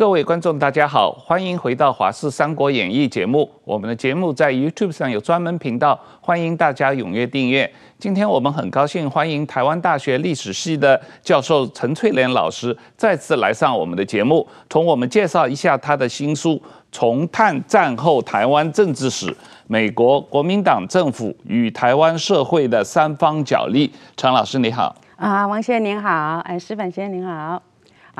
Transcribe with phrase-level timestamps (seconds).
[0.00, 3.46] 各位观众，大家好，欢迎回到《华视三国演义》节目。
[3.66, 7.70] 我们的节目在 YouTube 上有专门频道，欢迎大家踊跃订阅。
[7.98, 16.52] 今天我们很高兴欢迎台湾大学历史系的教授陈翠莲老师再次来上我们的节目，同我们介绍一下他的新书
[16.90, 23.86] 《重探战后台湾政治史：美国国民党政府与台湾社会的三方角力》。
[24.16, 24.96] 陈老师你好。
[25.16, 27.62] 啊，王先生您好，哎，石板先生您好。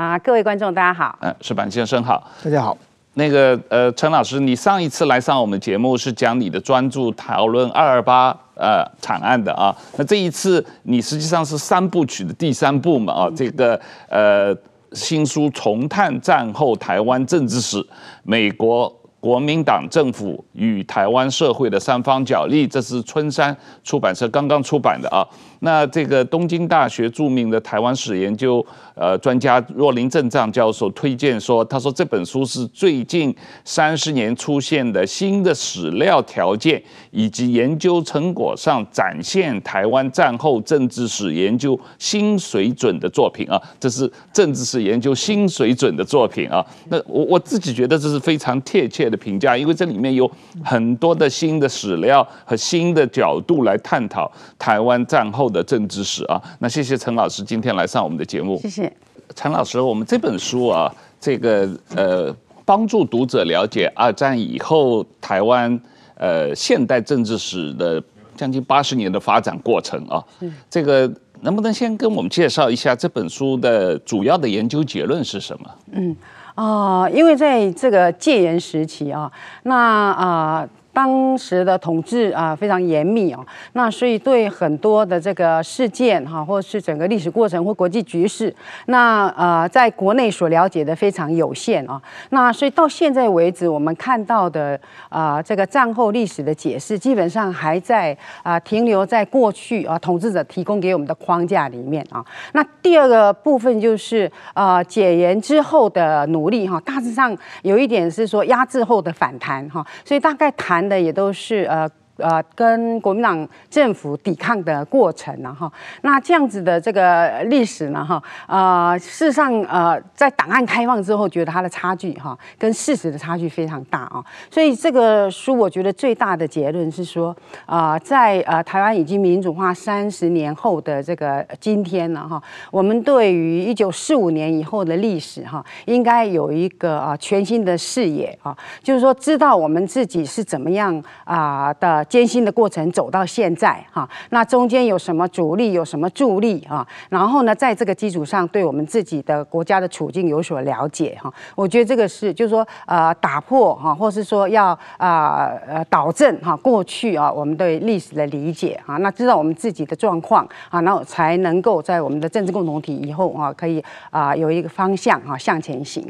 [0.01, 1.19] 啊，各位观众，大家好。
[1.21, 2.75] 嗯，石板先生好，大家好。
[3.13, 9.77] 那个呃，陈老师，你上一次来上我们节目是讲你的专著讨论二二八呃惨案的啊。
[9.99, 14.57] 那这一次你实际上是三部曲的第三部嘛啊，这个呃
[14.93, 17.87] 新书重探战后台湾政治史，
[18.23, 25.21] 美国国民党政府与台湾社会的三方角力，这是春山出版社刚刚出版的啊。
[25.61, 46.65] 那这个东京大学著名的台湾史研究呃专家若林正丈教授推荐说，他说这本书是最近三十年出现的新的史料条件以及研究成果上展现台湾战后政治史研究新水准的作品啊，这是政治史研究新水准的作品啊。
[46.89, 50.30] 那我我自己觉得这是非常贴切的评价，因为这里面有
[50.65, 58.59] 很多的新的史料和新的角度来探讨台湾战后的政治史啊，那谢谢陈老师今天来上我们的节目。
[58.62, 58.93] 谢谢
[59.34, 62.34] 陈老师，我们这本书啊，这个呃，
[62.65, 65.81] 帮助读者了解二战以后台湾
[66.16, 68.03] 呃现代政治史的
[68.37, 70.25] 将近八十年的发展过程啊。
[70.69, 71.10] 这个
[71.43, 75.71] 能不能先跟我们介绍一下这本书的主要的研究结论是什么？
[75.93, 76.16] 嗯
[76.54, 79.31] 啊、呃，因为在这个戒严时期啊，
[79.62, 80.60] 那啊。
[80.62, 88.53] 呃当时的统治啊非常严密哦，那所以对很多的这个事件哈，或是整个历史过程或国际局势，
[88.87, 92.01] 那呃在国内所了解的非常有限啊。
[92.31, 94.78] 那所以到现在为止，我们看到的
[95.09, 102.25] 啊这个战后历史的解释，基本上还在啊停留在过去啊统治者提供给我们的框架里面啊。
[102.53, 110.81] 那第二个部分就是啊解严之后的努力哈，大致上有一点是说压制后的反弹哈，所以大概谈。
[110.91, 111.91] 的也都是呃。
[112.23, 115.71] 呃，跟国民党政府抵抗的过程呢，哈，
[116.03, 142.05] 那这样子的这个历史呢，哈，呃，事实上，呃，在档案开放之后，觉得它的差距，哈，跟事实的差距非常大啊，所以这个书我觉得最大的结论是说，啊，在呃台湾已经民主化三十年后的这个今天呢，哈，我们对于一九四五年以后的历史，哈，应该有一个啊全新的视野啊，就是说知道我们自己是怎么样啊的。
[142.10, 146.87] 艰辛的过程走到现在哈，那中间有什么阻力，有什么助力啊？
[147.09, 151.32] 然后呢，在这个基础上，对我们自己的国家的处境有所了解哈。
[151.54, 166.04] 我觉得这个是，就是说呃，打破哈，或是说要啊呃导正哈过去啊我们对历史的理解啊，那知道我们自己的状况啊，那才能够在我们的政治共同体以后啊，可以啊有一个方向啊向前行。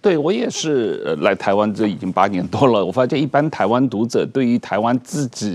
[0.00, 5.45] 对，我也是来台湾这已经八年多了，我发现一般台湾读者对于台湾自己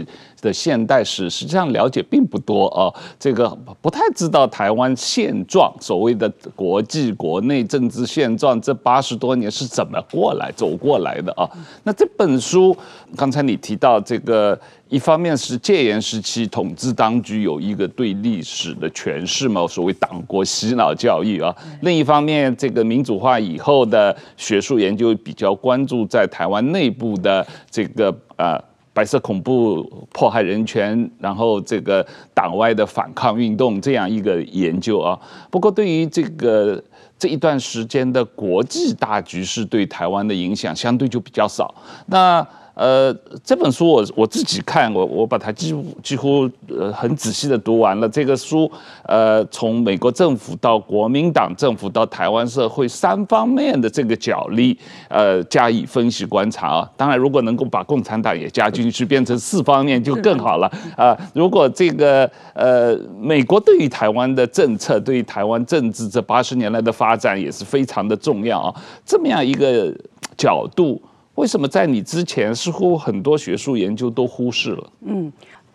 [0.41, 3.49] 的现代史实际上了解并不多啊，这个
[3.81, 11.49] 不太知道台湾现状，所谓的国际国内政治现状，这八十多年是怎么过来走过来的啊？
[11.83, 12.75] 那这本书
[13.15, 14.59] 刚才你提到这个。
[14.91, 21.55] 一方面是戒严时期统治当局有一个对历史的诠释嘛，所谓党国洗脑教育啊。
[21.79, 28.61] 另一方面，这个民主化以后的学术研究比较关注在台湾内部的这个呃
[28.93, 35.17] 白色恐怖迫害人权，然后这个党外的反抗运动这样一个研究啊。
[35.49, 36.83] 不过对于这个
[37.17, 41.73] 这一段时间的国际大局势对台湾的影响相对就比较少。
[42.07, 48.07] 那呃，这本书我我自己看，我我把它几乎几乎呃很仔细的读完了。
[48.07, 48.71] 这个书，
[49.03, 54.77] 呃，从美国政府到国民党政府到台湾社会三方面的这个角力，
[55.09, 56.89] 呃，加以分析观察啊。
[56.95, 61.15] 当然，如果能够把共产党也加进去，变成四方面就更好了啊。
[61.33, 68.81] 如果这个呃，美国对于台湾的政策，对于台湾政治这八十年来的发展也是非常的重要啊。
[69.05, 69.93] 这么样一个
[70.37, 71.01] 角度。
[71.35, 74.89] 为什么在你之前似乎很多学术研究都忽视了？
[75.05, 75.31] 嗯。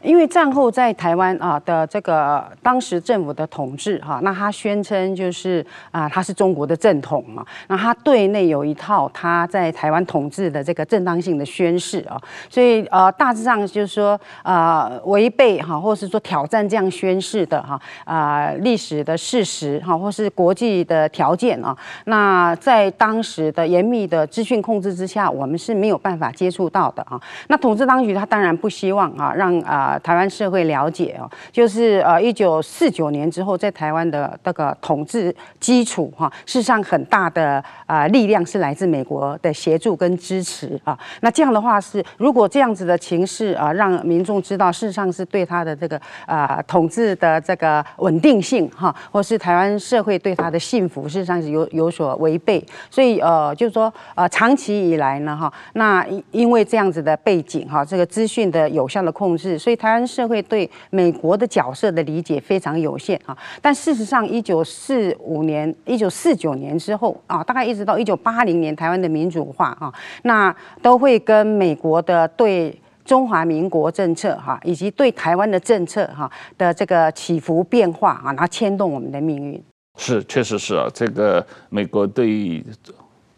[0.06, 12.17] 因为战后在台湾啊的这个当时政府的统治哈，那他宣称就是啊他是中国的正统嘛，那他对内有一套他在台湾统治的这个正当性的宣誓啊，
[12.49, 27.20] 所以呃大致上就是说啊违背哈，或是说挑战这样宣誓的哈啊历史的事实哈，或是国际的条件啊，那在当时的严密的资讯控制之下，我们是没有办法接触到的啊。
[27.49, 29.95] 那统治当局他当然不希望啊让啊。
[30.00, 40.98] 台湾社会了解哦，就是呃，一九四九年之后，在台湾的这个统治基础哈，事实上很大的啊力量是来自美国的协助跟支持啊。
[41.20, 52.64] 那这样的话是，如果这样子的情势啊，让民众知道，事实上是对他的这个啊统治的这个稳定性哈，或是台湾社会对他的幸福，事实上是有有所违背。
[52.90, 59.76] 所以呃，就是说呃，长期以来呢哈，那因为这样子的背景哈，这个资讯的有效的控制，所以。
[59.87, 69.94] 台湾社会对美国的角色的理解非常有限啊，但事实上，一九四五年、一九四九年之后啊，大概一直到一九八零年，台湾的民主化啊，
[70.25, 70.53] 那
[70.83, 76.29] 都会跟美国的对中华民国政策哈，以及对台湾的政策哈
[76.59, 79.62] 的这个起伏变化啊，然后牵动我们的命运。
[79.99, 82.61] 是，确实是啊，这个美国对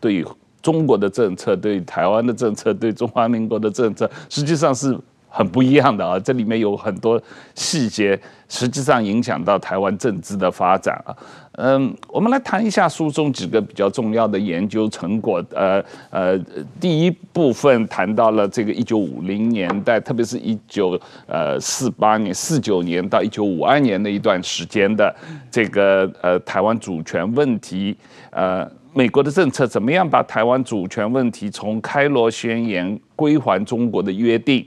[0.00, 0.24] 对
[0.62, 4.98] 中国的政策、对台湾的政策、对中华民国的政策，实际上是。
[5.28, 7.20] 很不一样的啊，这里面有很多
[7.54, 11.16] 细节，实际上影响到台湾政治的发展啊。
[11.60, 15.44] 嗯，我们来谈一下书中几个比较重要的研究成果。
[15.52, 16.38] 呃呃，
[16.80, 25.12] 第一部分谈到了这个一九五零年代，特别是一九呃四八年、四九年到一九五二年的一段时间的
[25.50, 27.96] 这个呃台湾主权问题。
[28.30, 28.64] 呃，
[28.94, 34.64] 美国的政策怎么样把台湾主权问题从开罗宣言归还中国的约定，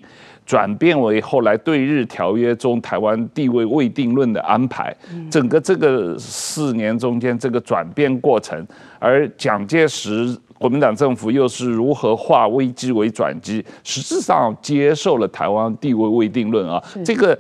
[0.52, 4.94] 转变为后来对日条约中台湾地位未定论的安排，
[5.30, 8.68] 整个这个四年中间这个转变过程，
[9.00, 17.40] 而蒋介石国民党政府又是如何化危机为转机，实质上接受了台湾地位未定论啊，这个。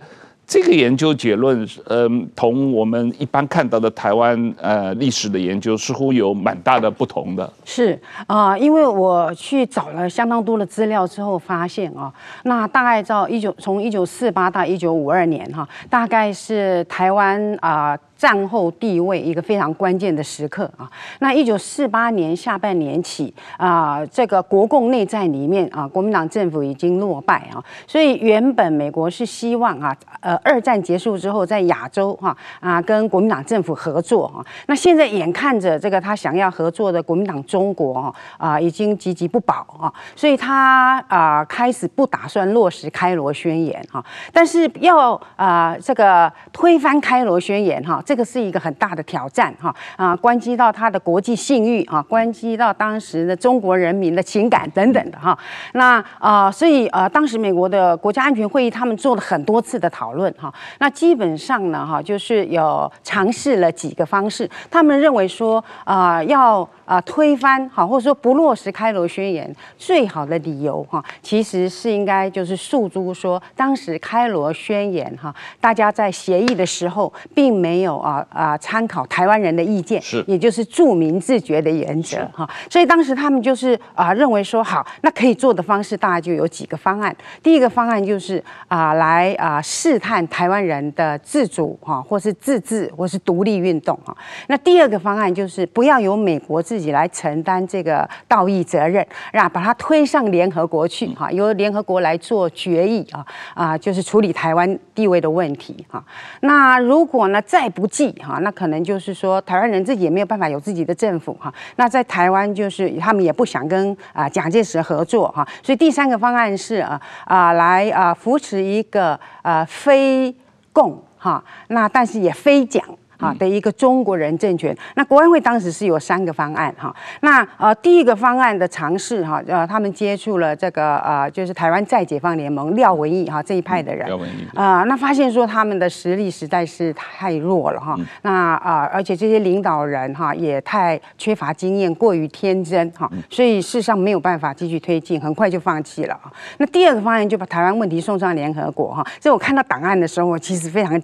[0.51, 7.49] 这个研究结论，嗯，同我们一般看到的台湾呃历史的研究似乎有蛮大的不同的。
[7.63, 12.11] 是啊、因为我去找了相当多的资料之后，发现啊，
[12.43, 17.97] 那大概到一九从一九四八到一九五二年哈，大概是台湾啊。
[18.21, 20.87] 战后地位一个非常关键的时刻啊，
[21.21, 27.57] 那一九四八年下半年起啊，这个国共内战里面啊，国民党政府已经落败啊，
[27.87, 47.99] 所以原本美国是希望啊，呃，二战结束之后在亚洲哈啊跟国民党政府合作啊，那现在眼看着这个他想要合作的国民党中国啊已经岌岌不保啊，所以他啊开始不打算落实开罗宣言哈，但是要啊这个推翻开罗宣言哈。
[48.11, 55.37] 这个是一个很大的挑战哈啊，关系到他的国际信誉啊，关系到当时的中国人民的情感等等的哈。
[55.75, 60.53] 那啊，所以呃，当时美国的国家安全会议他们做了很多次的讨论哈。
[60.79, 66.67] 那基本上呢哈，就是有尝试了几个方式，他们认为说啊要。
[66.91, 94.13] 啊，推翻好，或者说不落实开罗宣言，最好的理由哈，其实是应该就是诉诸说，当时开罗宣言哈，大家在协议的时候，并没有啊啊参考台湾人的意见，是，也就是著名自觉的原则哈，所以当时他们就是啊认为说，好，那可以做的方式大概就有几个方案，第一个方案就是啊来啊试探台湾人的自主哈，或是自治或是独立运动哈，
[94.47, 96.81] 那第二个方案就是不要由美国自己。
[96.81, 103.23] 自己来承担这个道义责任，让把它推上联合国去哈，由联合国来做决议啊
[103.53, 106.03] 啊，就是处理台湾地位的问题哈。
[106.39, 111.53] 那如果呢再不济哈，那可能就是说台湾人自己也没有办法有自己的政府哈。
[111.75, 120.35] 那在台湾就是他们也不想跟啊蒋介石合作哈，所以第三个方案是啊啊来啊扶持一个啊非
[120.73, 122.83] 共哈，那但是也非蒋。
[123.21, 146.33] 啊的一个中国人政权，那国安会当时是有三个方案哈，那呃第一个方案的尝试哈，呃他们接触了这个呃就是台湾再解放联盟廖文毅哈这一派的人，廖文毅啊，那发现说他们的实力实在是太弱了哈，那啊而且这些领导人哈也太缺乏经验，过于天真哈，所以事实上没有办法继续推进，很快就放弃了啊。
[146.57, 150.99] 那第二个方案就把台湾问题送上联合国哈，所以我看到档案的时候，我其实非常。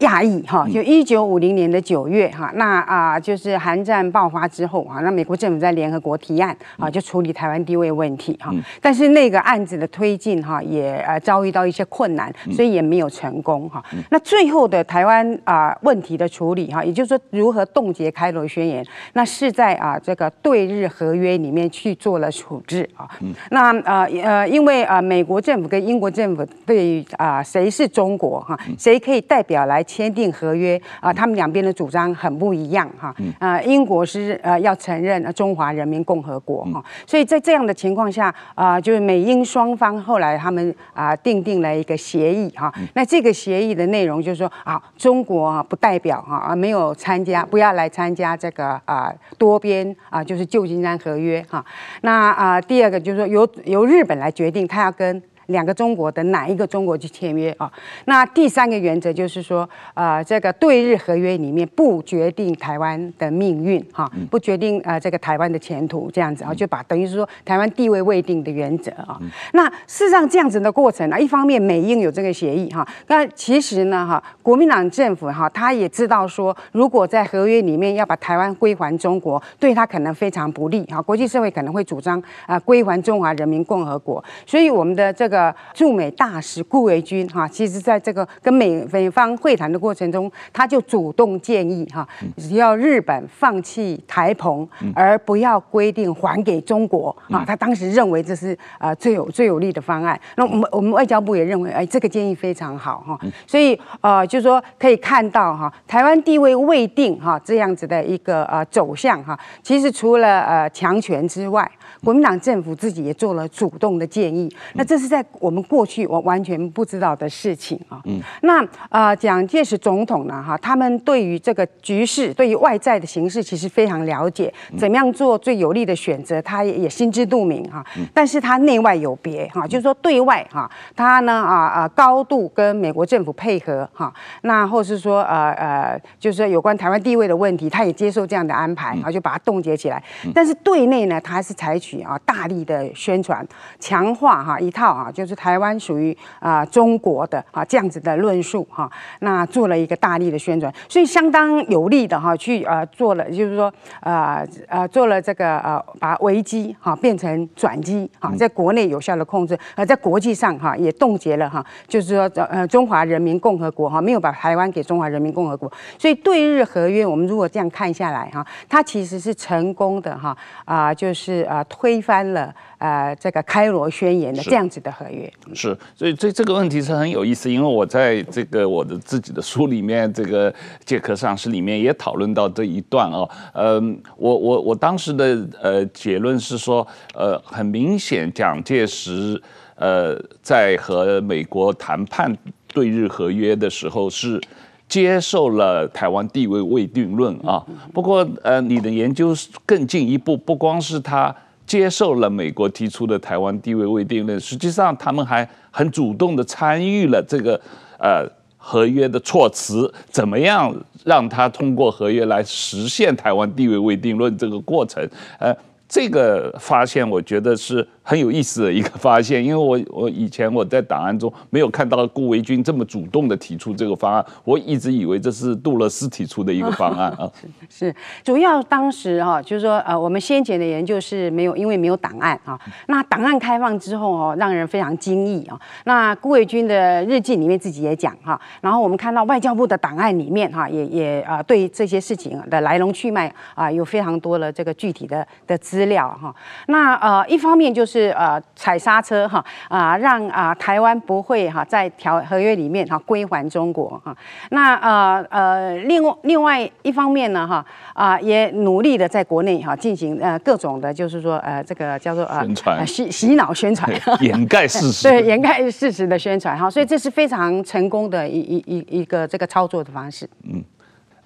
[0.00, 13.82] 讶异哈，就一九五零年的九月哈，那啊就是韩战爆发之后啊，那美国政府在联合国提案啊，就处理台湾地位问题哈，但是那个案子的推进哈，也呃遭遇到一些困难，所以也没有成功哈。
[14.10, 23.08] 那最后的台湾啊问题的处理哈，也就是说如何冻结开罗宣言，那是在啊这个对日合约里面去做了处置啊。
[23.50, 29.83] 那呃呃，因为啊美国政府跟英国政府对于啊谁是中国哈，谁可以代表来。
[29.84, 33.14] 签订合约啊，他们两边的主张很不一样哈。
[33.38, 42.72] 啊，英国是呃要承认中华人民共和国哈，所以在这样的情况下啊，就是美英双方后来他们啊订定了一个协议哈。
[42.94, 51.64] 那这个协议的内容就是说啊，中国啊不代表哈啊没有参加，不要来参加这个啊多边啊就是旧金山合约哈。
[52.00, 55.22] 那啊第二个就是说由由日本来决定他要跟。
[55.46, 57.70] 两个中国的哪一个中国去签约啊？
[58.06, 69.20] 那第三个原则就是说，呃，这个对日合约里面不决定台湾的命运哈，不决定呃这个台湾的前途这样子啊，就把等于是说台湾地位未定的原则啊。
[69.52, 85.33] 那事实上这样子的过程呢，一方面美英有这个协议哈，那其实呢哈，国民党政府哈他也知道说，如果在合约里面要把台湾归还中国，对他可能非常不利哈，国际社会可能会主张啊归还中华人民共和国，所以我们的这个。
[85.34, 92.06] 个驻美大使顾维钧哈，其实在这个跟美美方会谈的过程中，他就主动建议哈，
[92.52, 97.42] 要日本放弃台澎，而不要规定还给中国啊。
[97.44, 100.18] 他当时认为这是呃最有最有利的方案。
[100.36, 103.18] 那我们我们外交部也认为，哎，这个建议非常好哈。
[103.46, 111.68] 所以呃，就是说可以看到哈，台湾地位未定哈这样子的一个呃走向哈，其实除了呃强权之外，
[112.04, 114.48] 国民党政府自己也做了主动的建议。
[114.74, 127.84] 那这是在我们过去我完全不知道的事情啊，嗯，那啊，蒋介石总统呢，哈，他们对于这个局势，对于外在的形势，其实非常了解，怎么样做最有利的选择，他也也心知肚明哈。
[128.12, 140.02] 但是他内外有别哈，就是说对外哈，他呢啊啊高度跟美国政府配合哈，那或是说呃呃，就是说有关台湾地位的问题，他也接受这样的安排啊，就把它冻结起来。
[140.34, 143.44] 但是对内呢，他还是采取啊大力的宣传，
[143.80, 145.24] 强化哈一套啊就。
[145.26, 170.36] 是台湾属于啊中国的啊这样子的论述哈，那做了一个大力的宣传，所以相当有力的哈去呃做了，就是说呃呃做了这个呃把危机哈变成转机哈，在国内有效的控制，而在国际上哈也冻结了哈，就是说呃中华人民共和国哈没有把台湾给中华人民共和国，所以对日合约我们如果这样看下来哈，它其实是成功的哈
[170.66, 172.54] 啊就是啊推翻了。
[172.78, 180.52] 呃，这个开罗宣言的这样子的合约是，所以这这个问题是很有意思，因为我在这个我的自己的书里面，这个
[180.84, 183.26] 介壳上市里面也讨论到这一段哦。
[183.54, 189.40] 嗯，我我我当时的呃结论是说，呃，很明显蒋介石
[189.76, 192.36] 呃在和美国谈判
[192.68, 194.38] 对日合约的时候是
[194.86, 197.64] 接受了台湾地位未定论啊。
[197.94, 201.34] 不过呃，你的研究更进一步，不光是他。
[201.66, 207.60] 接受了美国提出的台湾地位未定论，实际上他们还很主动的参与了这个
[207.98, 215.54] 呃合约的措辞，怎么样让他通过合约来实现台湾地位未定论这个过程，呃。
[215.86, 227.30] 这个发现我觉得是很有意思的一个发现，因为我 我以前我在档案中没有看到顾维钧这么主动的提出这个方案，我一直以为这是杜勒斯提出的一个方案啊。
[227.70, 232.58] 是，是主要当时哈，就是说呃，我们先前的研究是没有，因为没有档案啊。
[232.86, 235.60] 那档案开放之后哦，让人非常惊异啊。
[235.84, 245.74] 那顾维钧的日记里面自己也讲哈，然后我们看到外交部的档案里面哈，也也啊对这些事情的来龙去脉啊有非常多的这个具体的的资。
[245.74, 246.32] 资料哈，
[246.68, 254.16] 那呃一方面就是呃踩刹车哈啊，让啊台湾不会哈在条合约里面哈归还中国哈。
[254.50, 266.68] 那呃呃另外另外一方面呢哈啊也努力的在国内哈进行呃各种的，就是说呃这个叫做呃宣传洗洗脑宣传， 掩盖事实，对掩盖事实的宣传哈。
[266.70, 270.28] 所以这是非常成功的一一一一个这个操作的方式。
[270.42, 270.62] 嗯，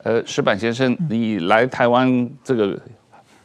[0.02, 2.78] 呃石板先生，你来台湾这个。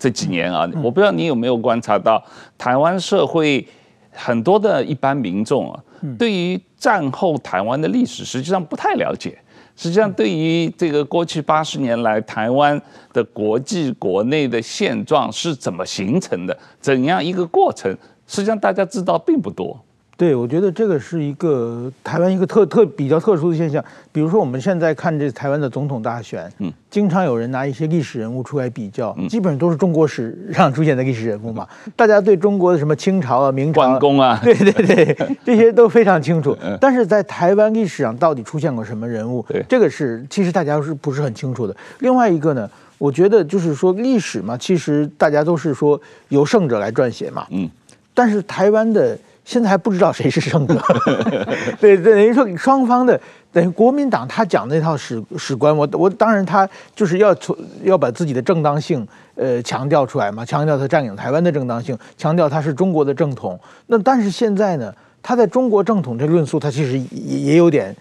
[0.04, 2.22] 这几年啊，我不知道你有没有观察到，
[2.58, 3.66] 台湾社会
[4.12, 5.80] 很多的一般民众啊，
[6.20, 9.38] 对于战后台湾的历史实际上不太了解。
[9.78, 12.80] 实际上，对于这个过去八十年来台湾
[13.14, 17.90] 的国际国内的现状是怎么形成的，怎样一个过程，
[18.28, 19.80] 实际上大家知道并不多。
[20.16, 23.84] 对，我觉得这个是一个台湾一个特特比较特殊的现象。
[24.12, 31.68] 比如说，我们现在看这台湾的总统大选，嗯，经常有人拿一些历史人物出来比较，基本上都是中国史 上出现的历史人物嘛。
[31.96, 36.56] 大家对中国的什么清朝啊、明朝、关公啊，对对对， 这些都非常清楚。
[36.80, 41.76] 但是在台湾历史上到底出现过什么人物，这个是其实大家是不是很清楚的？
[42.00, 47.68] 另外一个呢，我觉得就是说历史嘛，其实大家都是说由胜者来撰写嘛，嗯，
[48.14, 49.18] 但是台湾的。
[49.46, 50.82] 现在还不知道谁是胜者，
[51.80, 53.20] 对，等于说双方的
[53.52, 63.60] 等于国民党他讲那套史史观，我我当然他就是要从要把自己的正当性呃强调出来嘛，强调他占领台湾的正当性，强调他是中国的正统。
[63.88, 67.94] 那但是现在呢，他在中国正统这论述，他其实也也有点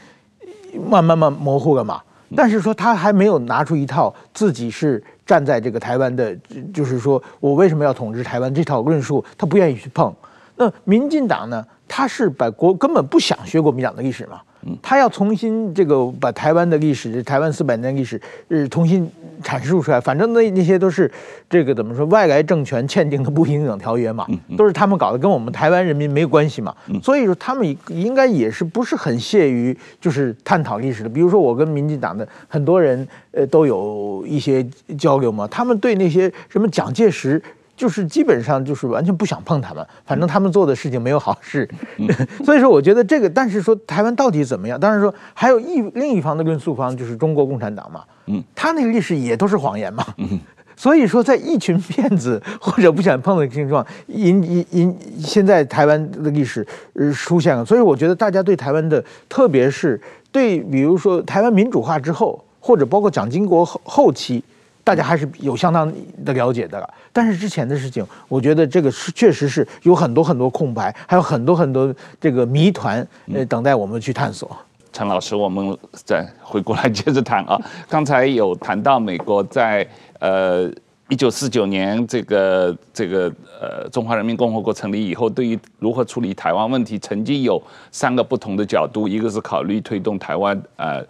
[0.88, 2.00] 慢慢慢模糊了嘛。
[2.34, 6.34] 但是说他还没有拿出一套自己是站在这个台湾的，
[6.72, 10.14] 就是说我为什么要统治台湾这套论述，他不愿意去碰。
[10.56, 11.64] 那民进党呢？
[11.94, 14.40] 他是把国根本不想学国民党的历史嘛？
[14.80, 18.18] 他要重新这个把台湾的历史、台湾四百年历史，
[18.48, 19.06] 呃，重新
[19.42, 20.00] 阐述出来。
[20.00, 21.10] 反正那那些都是
[21.50, 22.06] 这个怎么说？
[22.06, 26.74] 外来政权签订的不平等条约嘛，都是他们搞的，跟我们台湾人民没有关系嘛。
[27.02, 31.10] 所以说他们应该也是不是很屑于就是探讨历史的。
[31.10, 34.66] 比如说我跟民进党的很多人呃都有一些
[34.96, 37.42] 交流嘛，他们对那些什么蒋介石。
[37.74, 41.68] 就是基本上就是完全不想碰他们，反正他们做的事情没有好事，
[42.44, 44.78] 所以说我觉得这个，但是说台湾到底怎么样？
[44.78, 50.04] 当然说还有一另一方的论述方就是中国共产党嘛，嗯，他那个历史也都是谎言嘛，
[50.76, 56.64] 所以说在一群骗子或者不想碰的情况，引引引现在台湾的历史
[56.94, 60.00] 呃出现了，所以我觉得大家对台湾的，特别是
[60.30, 64.44] 对比如说台湾民主化之后，或者包括蒋经国后后期。
[64.84, 65.92] 大家还是有相当
[66.24, 74.50] 的了解的了，但是之前的事情，我觉得这个是确实是有很多很多空白，还有很多很多这个谜团，呃，等待我们去探索。
[74.92, 77.56] 陈老师，我们再回过来接着谈啊。
[77.88, 79.86] 刚才有谈到美国在
[80.18, 80.68] 呃
[81.08, 87.62] 一九四九年这个这个呃中华人民共和国成立以后，对于如何处理台湾问题，曾经有
[87.92, 91.02] 三个不同的角度，一个是考虑推动台湾呃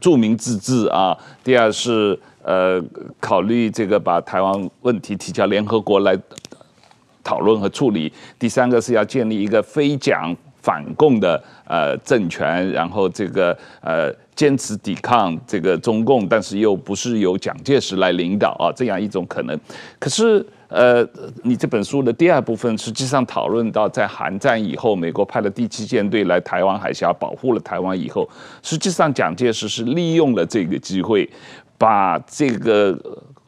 [0.00, 2.18] 著名自治啊，第二是。
[2.44, 2.80] 呃，
[3.18, 6.16] 考虑这个把台湾问题提交联合国来
[7.22, 8.12] 讨论和处理。
[8.38, 19.58] 第三个是要建立一个非蒋反共的呃政权，然后这个呃坚持抵抗这个中共，但是又不是由蒋介石来领导啊，这样一种可能。
[19.98, 21.06] 可是呃，
[21.44, 28.28] 你这本书的第二部分实际上讨论到，在韩战以后，美国派了第七舰队来台湾海峡保护了台湾以后，
[28.60, 31.28] 实际上蒋介石是利用了这个机会。
[31.84, 32.98] 把这个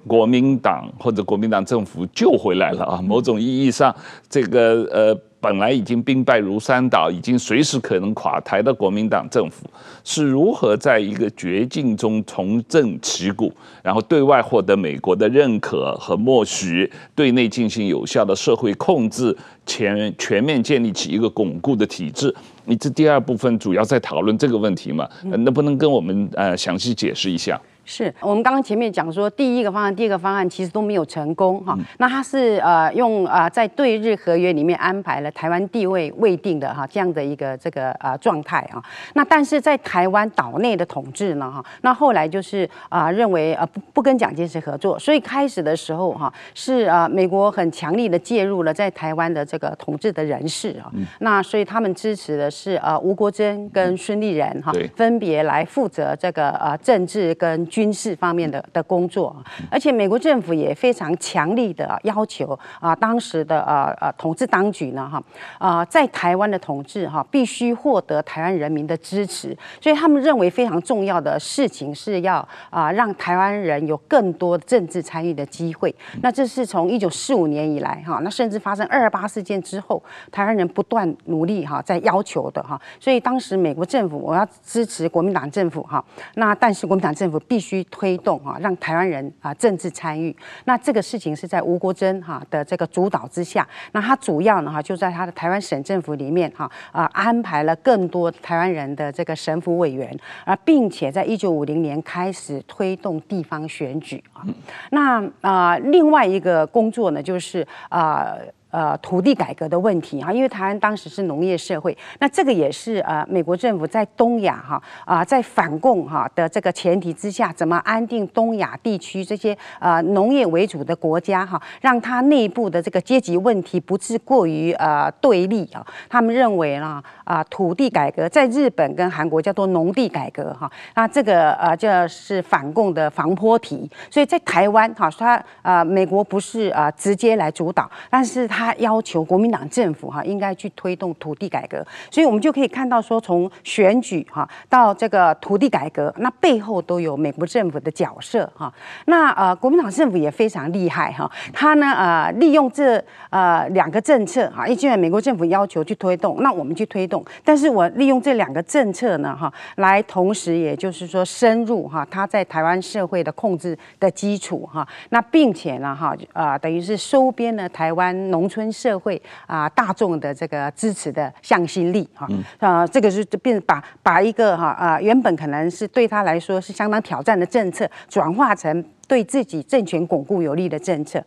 [0.07, 3.01] 国民党或者国民党政府救回来了啊！
[3.01, 3.94] 某种意义上，
[4.29, 9.64] 这个呃本来已经兵败如山倒、已经随时可能垮台的国民党政府，
[10.05, 13.51] 是如何在一个绝境中重振旗鼓，
[13.83, 22.35] 然后对外获得美国的认可和默许，对内进行有效的社会控制，全全面建立起一个巩固的体制。
[22.66, 25.09] 你这第二部分主要在讨论这个问题嘛？
[25.25, 27.59] 能不能跟我们呃详细解释一下？
[27.87, 31.79] 是我们刚刚前面讲说，第一个方案、第二个方案其实都没有成功哈。
[31.99, 38.83] 那他是呃用呃在对日合约里面安排了台湾地位未定的哈这样的一个这个呃状态啊。
[39.14, 50.90] 那但是在台湾岛内的统治呢哈，那后来就是啊认为呃不不跟蒋介石合作，所以开始的时候哈是啊美国很强力的介入了在台湾的这个统治的人士啊。
[51.20, 57.64] 那所以他们支持的是呃吴国桢跟孙立人哈，分别来负责这个呃政治跟。
[57.76, 59.36] 军事方面的的工作，
[59.70, 65.22] 而且美国政府也非常强力的要求啊，当时的呃呃统治当局呢哈
[65.58, 72.36] 啊，在台湾的统治哈必须获得台湾人民的支持，所以他们认为非常重要的事情是要
[72.70, 75.94] 啊让台湾人有更多的政治参与的机会。
[76.22, 86.02] 那这是从一九四五年以来哈，那甚至发生二二八事件之后，台湾人不断努力哈在要求的哈，所以当时美国政府我要支持国民党政府哈，
[86.36, 87.65] 那但是国民党政府必须。
[87.66, 90.35] 需推动啊，让台湾人啊政治参与。
[90.66, 93.66] 那这个事情是在吴国楨哈的这个主导之下。
[93.92, 104.46] 那他主要呢哈就在他的台湾省政府里面哈啊安排了更多台湾人的这个省府委员啊，并且在一九五零年开始推动地方选举啊。
[104.90, 108.37] 那啊另外一个工作呢就是啊。
[108.76, 125.86] 呃土地改革的问题哈，因为台湾当时是农业社会，那这个也是呃美国政府在东亚哈啊在反共哈的这个前提之下，怎么安定东亚地区这些呃农业为主的国家哈，让它内部的这个阶级问题不致过于呃对立啊。
[126.10, 148.72] 他们认为呢啊土地改革在日本跟韩国叫做农地改革哈，那这个呃就是反共的防波堤，所以在台湾哈，他呃美国不是呃直接来主导，但是他要求国民党政府哈应该去推动土地改革，所以我们就可以看到说，从选举哈到这个土地改革，那背后都有美国政府的角色哈。
[149.05, 153.00] 那呃国民党政府也非常厉害哈，他呢呃利用这
[153.31, 172.28] 呃两个政策哈，因为美国政府要求去推动，那我们去推动，但是我利用这两个政策呢哈，来同时也就是说深入哈他在台湾社会的控制的基础哈，那并且呢哈啊等于是收编了台湾农村社会啊大众的这个支持的向心力哈
[172.59, 181.24] 啊这个是变把把一个哈啊原本可能是对他来说是相当挑战的政策转化成对自己政权巩固有利的政策，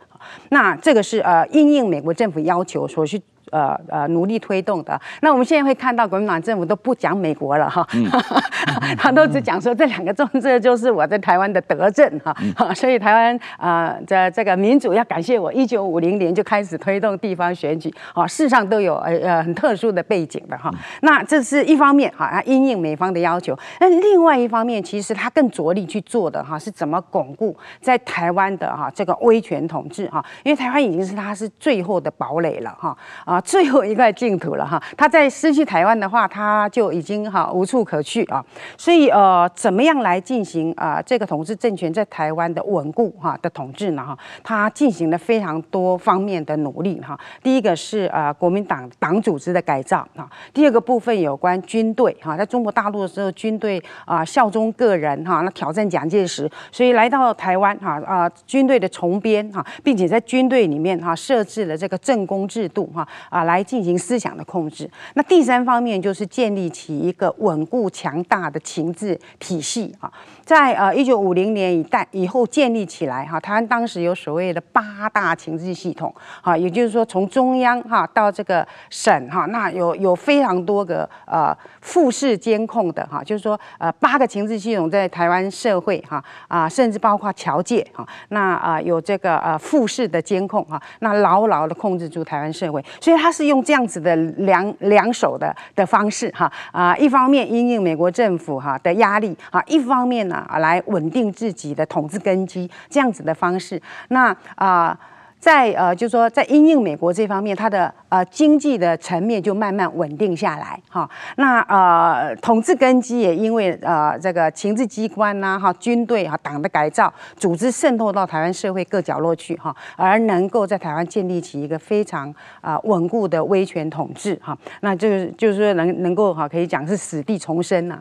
[0.50, 3.22] 那这个是呃应应美国政府要求所需。
[3.52, 5.00] 呃呃，努力推动的。
[5.22, 8.06] 那我们现在会看到国民党政府都不讲美国了哈，嗯、
[8.98, 12.36] 他都只讲说这两个政策就是我在台湾的德政哈。
[12.42, 20.72] 嗯、 所以台湾啊，这、呃、这个民主要感谢我，一九五零年就开始推动地方选举啊，事实上都有呃呃很特殊的背景的哈。
[21.02, 23.58] 那这是一方面哈，因应美方的要求。
[23.80, 33.39] 那另外一方面，其实他更着力去做的哈，是怎么巩固在台湾的哈这个威权统治哈，因为台湾已经是他是最后的堡垒了哈啊。
[33.42, 38.44] 最后一块净土了哈，他在失去台湾的话，他就已经哈无处可去啊。
[38.78, 44.18] 所以呃，怎么样来进行啊这个统治政权在台湾的稳固哈的统治呢哈？
[44.44, 47.20] 他进行了非常多方面的努力哈。
[47.44, 63.08] 第一个是呃国民党党组织的改造啊，第二个部分有关军队哈，在中国大陆的时候军队啊效忠个人哈，那挑战蒋介石，所以来到台湾哈啊军队的重编哈，并且在军队里面哈设置了这个政工制度哈。
[63.30, 64.90] 啊，来进行思想的控制。
[65.14, 70.12] 那第三方面就是建立起一个稳固强大的情治体系啊，
[70.44, 93.19] 在呃一九五零年以代以后建立起来哈，台湾当时有所谓的八大情治系统哈，也就是说从中央哈到这个省哈，那有有非常多个呃复式监控的哈，就是说呃八个情治系统在台湾社会哈啊，甚至包括侨界哈，那啊有这个呃复式的监控哈，那牢牢的控制住台湾社会，所以。
[93.20, 104.98] 他是用这样子的两两手的的方式哈啊，一方面因应美国政府哈的压力啊，一方面呢来稳定自己的统治根基，这样子的方式，那啊。
[105.40, 111.10] 在呃，就是说，在因应美国这方面，它的呃经济的层面就慢慢稳定下来哈。
[111.38, 124.58] 那呃，统治根基也因为呃这个情治机关呐哈，军队哈，党的改造，组织渗透到台湾社会各角落去哈，而能够在台湾建立起一个非常啊稳固的威权统治哈。
[124.82, 127.98] 那这个就是说能能够哈，可以讲是死地重生呐。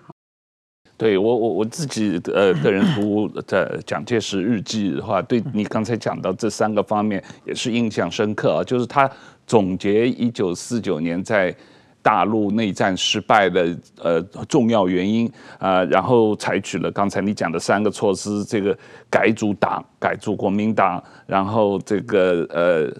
[0.98, 8.64] 对我我我自己呃个人读的蒋介石日记的话，对你刚才讲到这三个方面也是印象深刻啊。
[8.64, 9.08] 就是他
[9.46, 11.54] 总结一九四九年在
[12.02, 18.76] 大陆内战失败的呃重要原因啊，然后采取了刚才你讲的三个措施：这个
[19.08, 22.92] 改组党、改组国民党，然后这个呃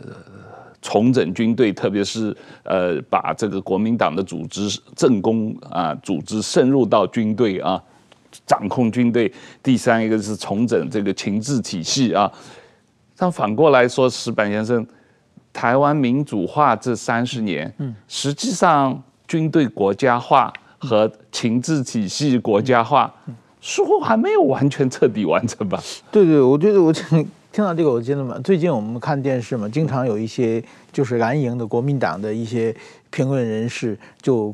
[0.81, 7.83] 重整军队，特别是呃把这个国民党的组织政工啊组织渗入到军队啊。
[8.47, 12.31] 掌控军队，第三一个是重整这个情治体系啊。
[13.17, 14.87] 但反过来说，石板先生，
[15.53, 23.13] 台湾民主化这三十年，嗯，实际上军队国家化和情治体系国家化，
[23.61, 25.83] 似乎还没有完全彻底完成吧？
[26.13, 30.63] 对对，我觉得我听到这个，我记得嘛，最近我们看电视嘛，经常有一些
[30.93, 32.75] 就是蓝营的国民党的一些
[33.11, 34.53] 评论人士就。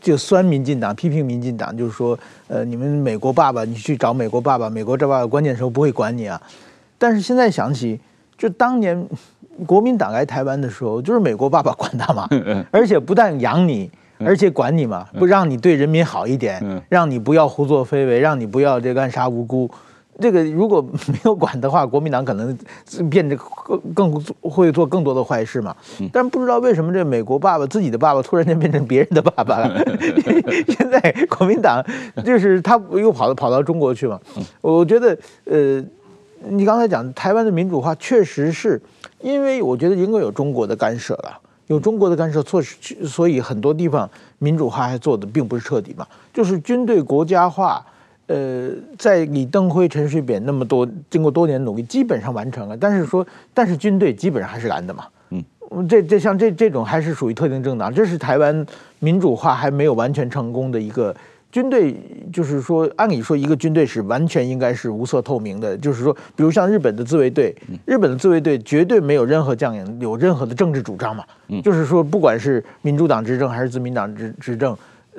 [0.00, 6.40] 就酸民进党，批评民进党，就是说，呃，你们美国爸爸，你去找美国爸爸，美国这爸爸关键时候不会管你啊。
[6.98, 7.98] 但是现在想起，
[8.36, 9.06] 就当年
[9.66, 12.28] 国民党来台湾的时候，就是美国爸爸管他嘛，
[12.70, 19.70] 而且不但养你，而且管你嘛，不让你对人民好一点，让你不要胡作非为，让你不要这个暗杀无辜。
[20.20, 22.56] 这个如果没有管的话，国民党可能
[23.08, 25.74] 变得更更会做更多的坏事嘛。
[26.12, 29.82] 但不知道为什么这美国爸爸自己的爸爸突然间变成别人的爸爸了。
[30.68, 31.84] 现在国民党
[32.24, 34.20] 就是他又跑到跑到中国去嘛。
[34.60, 35.82] 我觉得呃，
[36.48, 38.80] 你刚才讲台湾的民主化，确实是
[39.20, 46.06] 因为我觉得应该有中国的干涉了，有中国的干涉措施，所以很多地方民主化还做的并不是彻底嘛。
[46.32, 47.84] 就是军队国家化，
[48.30, 52.76] 呃，在李登辉、陈水扁那么多经过多年努力，基本上完成了。
[52.76, 55.04] 但是说，但是军队基本上还是蓝的嘛。
[55.30, 58.64] 嗯，这这像这这种还是属于特定政党，这是台湾
[59.00, 61.12] 民主化还没有完全成功的一个。
[61.50, 61.96] 军队
[62.32, 65.76] 就是说，按理说一个军队是完全应该是无色透明的。
[65.76, 67.52] 就是说，比如像日本的自卫队，
[67.84, 71.24] 日本的自卫队绝对没有任何将领有任何的政治主张嘛。
[71.64, 74.76] 就是说，不管是民主党执政还是自民党执执政，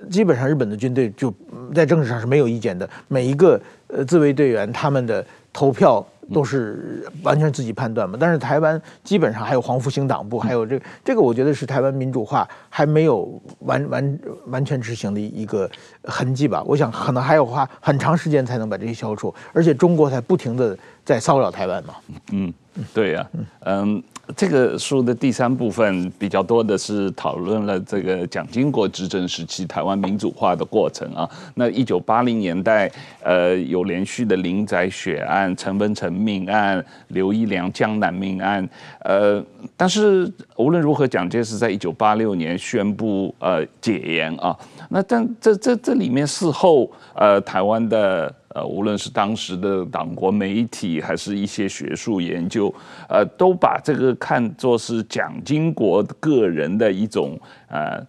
[0.10, 1.34] 基本上日本的军队就
[1.74, 2.90] 在政治上是没有意见的。
[3.08, 6.06] 每一个呃自卫队员他们的投票。
[6.32, 15.70] 都是完全自己判断嘛，但是台湾基本上还有黄复兴党部，还有这个、这个，我觉得是台湾民主化还没有完完完全执行的一个
[16.06, 16.64] 痕迹吧。
[16.66, 21.96] 我想可能还要花很长时间才能把这些消除，而且中国才不停的在骚扰台湾嘛。
[22.32, 22.54] 嗯，
[22.94, 23.28] 对呀、
[23.66, 24.02] 嗯。
[24.36, 31.30] 这个书的第三部分比较多的是讨论了这个蒋经国执政时期台湾民主化的过程啊。
[31.56, 32.92] 那一九八零年代，
[33.24, 38.68] 呃，有连续的林宅血案、陈文成命案、刘一良江南命案，
[39.00, 39.44] 呃，
[39.76, 44.58] 但是无论如何，蒋介石在一九八六年宣布呃解严啊。
[44.90, 48.34] 那但这这这里面事后呃台湾的。
[48.54, 52.74] 呃，无论是当时的党国媒体，还是一些学术研究，
[53.10, 58.06] 呃，都把这个看作是蒋经国个人的一种呃。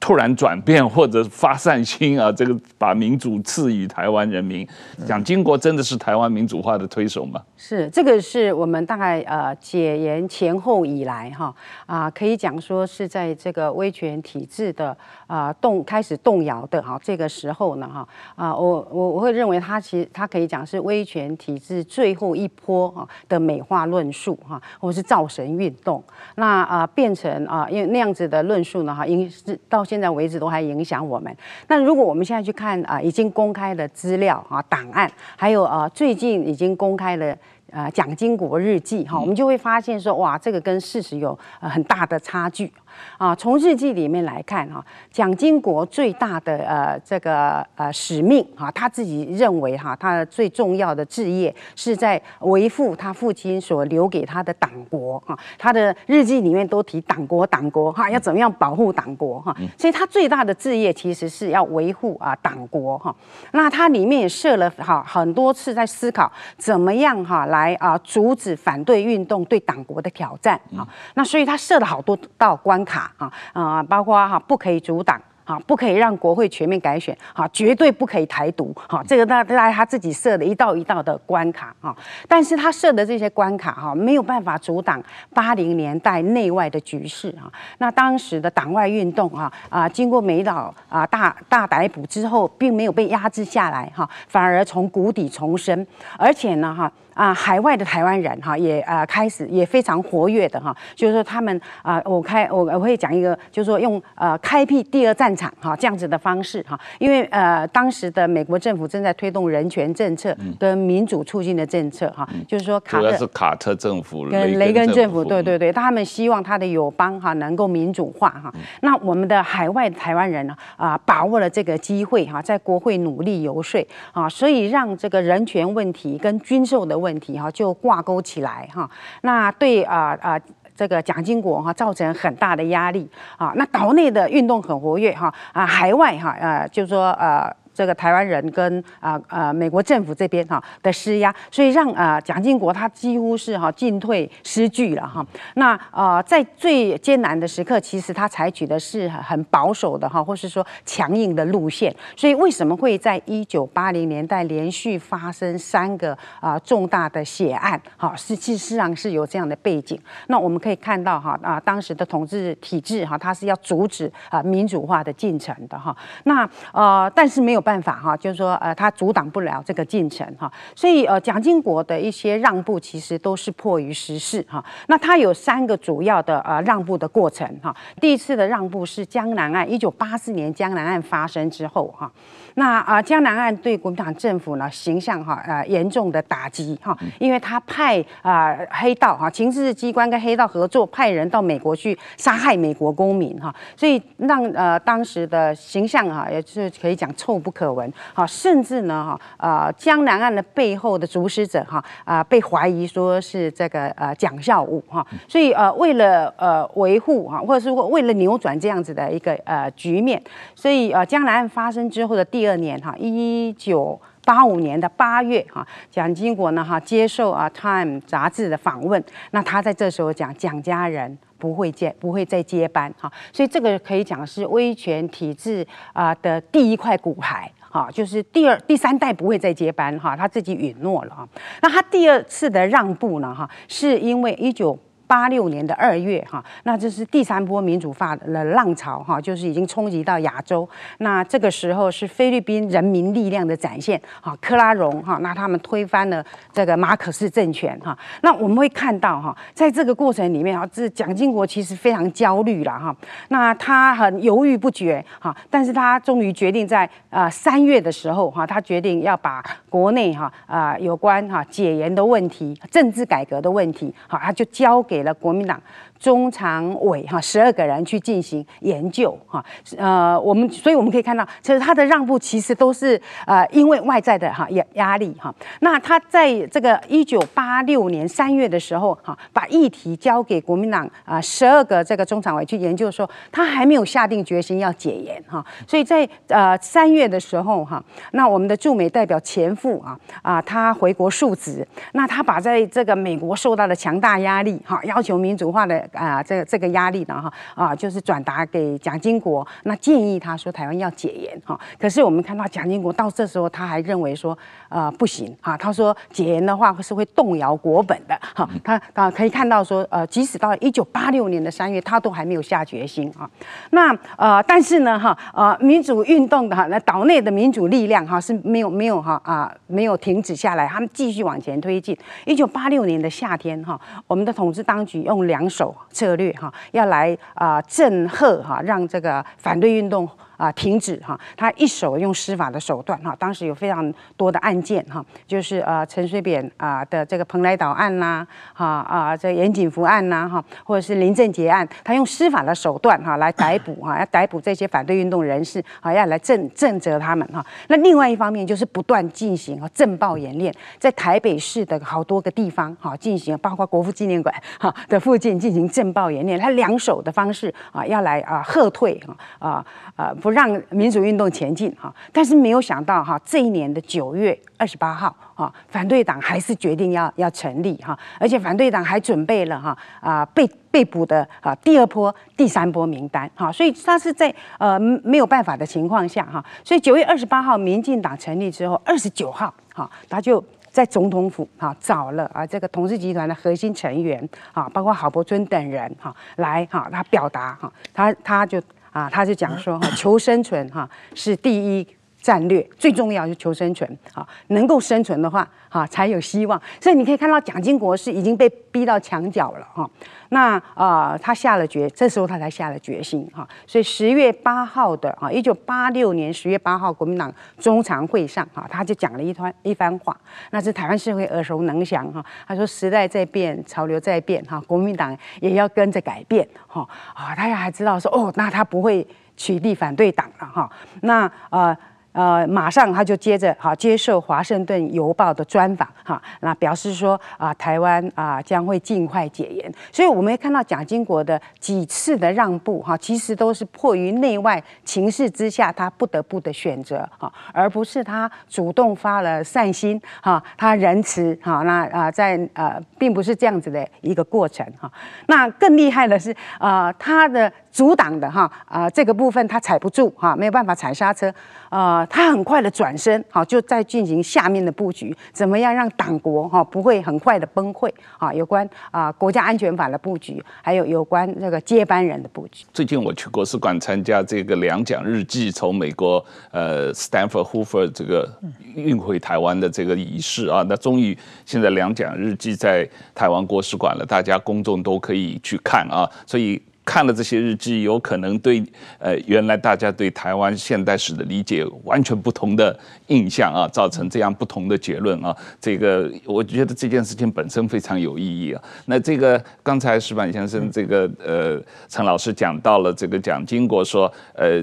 [0.00, 4.66] 突然转变或者发善心啊，这个把民主赐予台湾人民，
[5.06, 7.40] 蒋经国真的是台湾民主化的推手吗？
[7.58, 26.02] 是，这个是我们大概呃解严前后以来哈啊，可以讲说是在这个威权体制的啊动开始动摇的哈这个时候呢哈啊，我我我会认为他其实他可以讲是威权体制最后一波哈的美化论述哈，或是造神运动，
[26.36, 29.84] 那啊变成啊因为那样子的论述呢哈，因是到。
[29.90, 31.36] 现在为止都还影响我们。
[31.66, 37.36] 那如果我们现在去看啊，已经公开的资料啊、档案，还有啊，最近已经公开的
[37.72, 42.72] 啊蒋经国日记哈，我们就会发现说，哇，这个跟事实有很大的差距。
[43.18, 55.38] 啊，从日记里面来看哈，蒋经国最大的呃这个呃使命哈，他自己认为哈，他的最重要的志业是在维护他父亲所留给他的党国哈。
[55.58, 59.54] 他的日记里面都提党国党国哈，要怎么样保护党国哈。
[59.78, 63.14] 所以他最大的志业其实是要维护啊党国哈。
[63.52, 70.86] 那他里面也设了哈很多次在思考怎么样哈来啊阻止反对运动对党国的挑战啊。
[71.14, 75.20] 那所以他设了好多道关卡卡啊啊，包括哈不可以阻挡。
[75.44, 81.96] 啊，不可以让国会全面改选，哈，绝对不可以台独，哈，这个他他他自己设的一道一道的关卡，哈，
[82.28, 85.02] 但是他设的这些关卡，哈，没有办法阻挡
[85.34, 95.84] 八零年代内外的局势，哈，那当时的党外运动，哈，啊，经过美岛啊大大逮捕之后，并没有被压制下来，哈，反而从谷底重生，
[96.16, 96.92] 而且呢，哈。
[97.20, 115.22] 啊，海外的台湾人哈也啊开始也非常活跃的哈，就是说他们啊，我开我我会讲一个，就是说用呃开辟第二战场哈这样子的方式哈，因为呃当时的美国政府正在推动人权政策跟民主促进的政策哈，就是说卡特是卡特政府跟雷根政府。
[115.22, 127.09] 对对对，他们希望他的友邦哈能够民主化哈，那我们的海外的台湾人呢啊把握了这个机会哈，在国会努力游说啊，所以让这个人权问题跟军售的问题。
[127.10, 128.88] 问题哈就挂钩起来哈，
[129.22, 130.40] 那对啊啊
[130.76, 137.54] 这个蒋经国哈造成很大的压力啊，那岛内的运动很活跃哈啊，海外哈呃就是说呃。
[137.80, 145.26] 这个台湾人跟啊呃美国政府这边哈的施压，所以让啊蒋经国他几乎是哈进退失据了哈。
[145.54, 151.90] 那啊在最艰难的时刻，其实他采取的是很保守的哈，或是说强硬的路线。
[152.14, 157.80] 所以为什么会在一九八零年代连续发生三个啊重大的血案？
[157.96, 159.98] 哈，是事实上是有这样的背景。
[160.26, 165.96] 那我们可以看到哈啊当时的统治体制哈，它是要阻止啊民主化的进程的哈。
[166.24, 167.69] 那呃但是没有办。
[167.70, 174.64] 办法哈，就是说呃，他阻挡不了这个进程哈，所以呃，蒋经国的一些让步其实都是迫于时势哈。
[174.88, 177.72] 那他有三个主要的呃让步的过程哈。
[178.00, 182.10] 第一次的让步是江南案，一九八四年江南案发生之后哈。
[182.54, 210.20] 那啊，江南案对国民党政府呢形象哈呃严重的打击哈，因为他派啊黑道哈情治机关跟黑道合作，派人到美国去杀害美国公民哈，所以让呃当时的形象哈也是可以讲臭不可闻哈，甚至呢哈啊江南案的背后的主使者哈啊被怀疑说是这个呃蒋孝武哈，所以呃为了呃维护哈或者是为了扭转这样子的一个呃局面，
[210.54, 231.28] 所以呃江南案发生之后的第第二年哈，一九八五年的八月哈，蒋经国呢哈接受啊《Time》杂志的访问，那他在这时候讲蒋家人不会接不会再接班哈，所以这个可以讲是威权体制啊的第一块骨牌哈，就是第二第三代不会再接班哈，他自己允诺了哈。
[231.60, 234.78] 那他第二次的让步呢哈，是因为一九。
[235.10, 240.68] 八六年的二月，哈，那这是第三波民主化的浪潮，哈，就是已经冲击到亚洲。
[240.98, 247.98] 那这个时候是菲律宾人民力量的展现，哈，科拉荣，哈，那他们推翻了这个马可斯政权，哈。
[248.22, 252.94] 那我们会看到，哈，在这个过程里面，哈，这蒋经国其实非常焦虑了，哈。
[253.30, 264.99] 那他很犹豫不决，哈，但是他终于决定在啊三月的时候，哈，他决定要把国内哈啊有关哈解严的问题、政治改革的问题，好，他就交给。
[265.00, 265.62] 给了国民党。
[266.00, 269.44] 中常委哈十二个人去进行研究哈，
[269.76, 275.32] 呃，我们所以我们可以看到，其实他的让步其实都是呃因为外在的哈压压力哈。
[275.60, 285.44] 那他在这个一九八六年三月的时候哈，把议题交给国民党啊十二个这个中常委去研究的时候，他还没有下定决心要解严哈。
[285.68, 287.82] 所以在呃三月的时候哈，
[288.12, 294.80] 那我们的驻美代表钱复啊啊，他回国述职，那他把在这个美国受到的强大压力哈。
[294.84, 301.58] 要求民主化的啊，这个这个压力呢哈啊，就是转达给蒋经国，那建议他说台湾要解严哈。
[301.78, 304.36] 可是我们看到蒋经国到这时候他还认为说
[304.70, 308.48] 啊不行啊，他说解严的话是会动摇国本的哈。
[308.64, 313.30] 他啊可以看到说呃，即使到一九八六年的三月，他都还没有下决心啊。
[313.70, 321.96] 那呃，但是呢哈呃，民主运动的哈那岛内的民主力量哈是没有没有哈啊没有停止下来，他们继续往前推进。
[322.24, 324.80] 一九八六年的夏天哈，我们的统治当。
[324.80, 330.08] 当局用两手策略哈，要来啊震慑哈，让这个反对运动。
[330.40, 331.20] 啊，停止哈！
[331.36, 347.44] 他一手用司法的手段哈，当时有非常多的案件哈，就是呃陈水扁啊的这个蓬莱岛案呐，哈啊这严景福案呐哈，或者是林正杰案，他用司法的手段哈来逮捕哈，要逮捕这些反对运动人士啊，要来震震责他们哈。
[347.68, 360.29] 那另外一方面就是不断进行震爆演练，在台北市的好多个地方哈进行，包括国父纪念馆哈的附近进行震爆演练，他两手的方式啊要来啊吓退哈啊啊不。
[360.30, 388.60] 让民主运动前进哈，但是没有想到哈，这一年的九月二十八号哈，反对党还是决定要要成立哈，而且反对党还准备了哈啊被被捕的啊第二波、第三波名单哈，所以他是在呃没有办法的情况下哈，所以九月二十八号民进党成立之后，二十九号哈，他就在总统府哈找了啊这个同志集团的核心成员啊，包括郝柏村等人哈来哈，他表达哈，他他就。
[388.90, 391.86] 啊，他就讲说哈，求生存哈是第一
[392.20, 396.60] 战略，最重要是求生存啊，能够生存的话哈才有希望。
[396.80, 399.90] 所以你可以看到蒋经国是已经被逼到墙角了哈。
[400.28, 403.48] 那啊、他下了决，这时候他才下了决心哈。
[403.66, 410.16] 所以十月八号的啊，一九八六年十月八号，国民党中常会上哈，他就讲了一番一番话，
[410.50, 412.24] 那是台湾社会耳熟能详哈。
[412.46, 417.34] 他说时代在变，潮流在变哈，国民党也要跟着改变哈啊。
[417.34, 419.04] 大家还知道说哦，那他不会
[419.36, 420.70] 取缔反对党了哈。
[421.00, 421.70] 那啊。
[421.70, 421.76] 呃
[422.12, 429.72] 呃，马上他就接着哈接受《华盛顿邮报》的专访哈，那表示说啊，台湾啊将会尽快解严。
[429.92, 444.90] 所以我们也看到蒋经国的几次的让步哈，其实都是迫于内外情势之下，他不得不的选择哈，而不是他主动发了善心哈，他仁慈哈，那啊在呃并不是这样子的一个过程哈。
[445.26, 451.32] 那更厉害的是啊，他的阻挡的哈啊这个部分他踩不住哈，没有办法踩刹车
[451.68, 452.04] 啊。
[452.06, 458.32] 他很快的转身，好，就在进行下面的布局，怎么样让党国哈不会很快的崩溃啊？
[458.32, 462.64] 有关啊国家安全法的布局，还有有关这个接班人的布局。
[462.72, 468.28] 最近我去国史馆参加这个两蒋日记从美国呃 Stanford Hoover 这个
[468.74, 476.60] 运回台湾的这个仪式啊，那终于现在两蒋日记在台湾国史馆了，大家公众都可以去看啊，所以。
[476.90, 478.60] 看了这些日记，有可能对
[478.98, 482.76] 呃原来大家对台湾现代史的理解完全不同的
[483.06, 485.36] 印象啊，造成这样不同的结论啊。
[485.60, 488.60] 这个我觉得这件事情本身非常有意义啊。
[488.86, 494.60] 那这个刚才石板先生这个呃陈老师讲到了这个蒋经国说呃。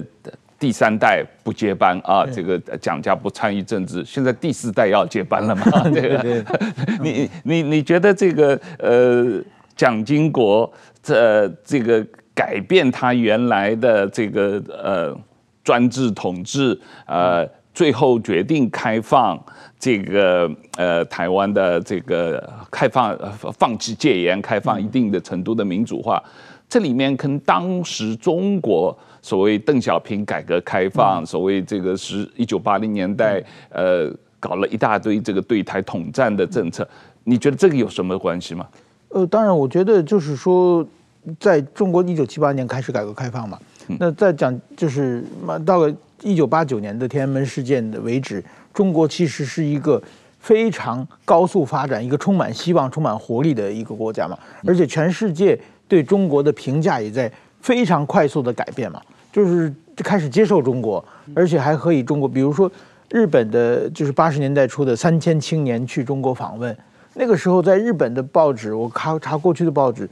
[0.60, 5.64] 第三代不接班啊，这个蒋家不参与政治，现在第四代要接班了嘛？
[5.94, 6.44] 这个，
[7.00, 9.40] 你你你觉得这个呃，
[9.76, 10.68] 蒋经国
[11.00, 12.04] 这这个
[12.38, 15.18] 改变他原来的这个呃
[15.64, 19.36] 专制统治，呃，最后决定开放
[19.76, 23.18] 这个呃台湾的这个开放，
[23.58, 26.22] 放弃戒严，开放一定的程度的民主化，
[26.68, 28.96] 这里面跟当时中国。
[29.20, 34.08] 所谓邓小平改革开放，所谓这个是一九八零年代，呃，
[34.38, 36.88] 搞了一大堆这个对台统战的政策，
[37.24, 38.64] 你觉得这个有什么关系吗？
[39.08, 40.86] 呃，当然，我觉得就是说，
[41.38, 43.58] 在中国一九七八年开始改革开放嘛，
[43.98, 45.24] 那在讲就是
[45.64, 50.02] 到了一九八九年的天安门事件的为止，中国其实是一个
[50.38, 57.30] 非常高速发展、一个充满希望、充满活力的一个国家嘛，而且全世界对中国的评价也在。
[57.60, 59.02] 非常快速的改变嘛，
[59.32, 61.04] 就是开始接受中国，
[61.34, 62.70] 而且还可以中国，比如说
[63.10, 66.74] 日本的，就是八十年代初的三千青年去中国访问，
[67.14, 70.08] 那个时候在日本的报纸，我查查过去的报纸，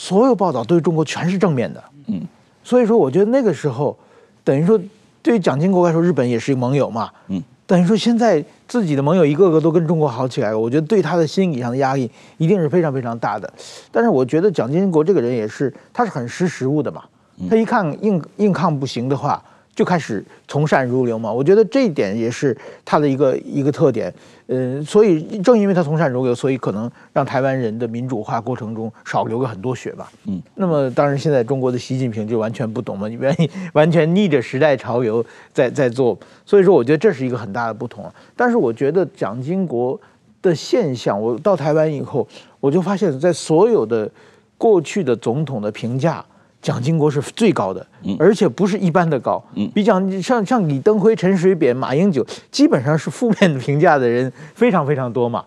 [0.00, 2.22] 所有报道对中国全是正面的，嗯，
[2.64, 3.94] 所以说我觉得那个时候，
[4.42, 4.80] 等于说
[5.22, 7.42] 对于蒋经国来说，日本也是一个盟友嘛，嗯。
[7.66, 13.52] 等于说，现在自己的盟友一个个都跟中国好起来了，我觉得对他的心理上的压力一定是非常非常大的。
[13.92, 17.04] 但是我觉得蒋经国这个人也是，他是很识时务的嘛。
[17.50, 19.40] 他一看硬硬抗不行的话，
[19.80, 21.32] 就开始从善如流嘛。
[21.32, 22.54] 我觉得这一点也是
[22.84, 24.12] 他的一个一个特点。
[24.48, 30.12] 嗯，所以正因为他从善如流，所以可能让台湾人的民主化过程中少流了很多血吧。
[30.26, 35.24] 嗯，那么当然现在中国的习近平就完全不懂嘛，你愿意完全逆着时代潮流
[35.54, 38.04] 在在做，所以说我觉得这是一个很大的不同。
[38.36, 39.98] 但是我觉得蒋经国
[40.42, 42.28] 的现象，我到台湾以后，
[42.60, 44.10] 我就发现，在所有的
[44.58, 46.22] 过去的总统的评价。
[46.62, 47.86] 蒋经国是最高的，
[48.18, 49.42] 而且不是一般的高，
[49.74, 55.44] 比蒋像像李登辉、陈水扁、马英九，基本上是负面的评价的人非常非常多嘛。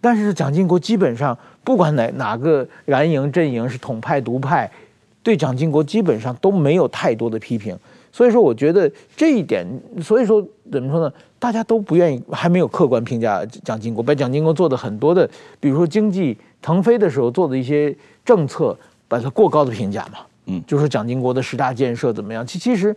[0.00, 4.70] 但是蒋经国基本上不管哪哪个蓝营阵营是统派独派，
[5.22, 7.76] 对蒋经国基本上都没有太多的批评。
[8.12, 9.66] 所以说，我觉得这一点，
[10.00, 11.12] 所以说怎么说呢？
[11.38, 17.92] 大家都不愿意，还没有客观评价蒋经国，把蒋经国做的很多的，比如说经济腾飞的时候做的一些
[18.24, 18.76] 政策，
[19.08, 20.18] 把它过高的评价嘛。
[20.46, 22.46] 嗯，就是蒋经国的十大建设怎么样？
[22.46, 22.94] 其其实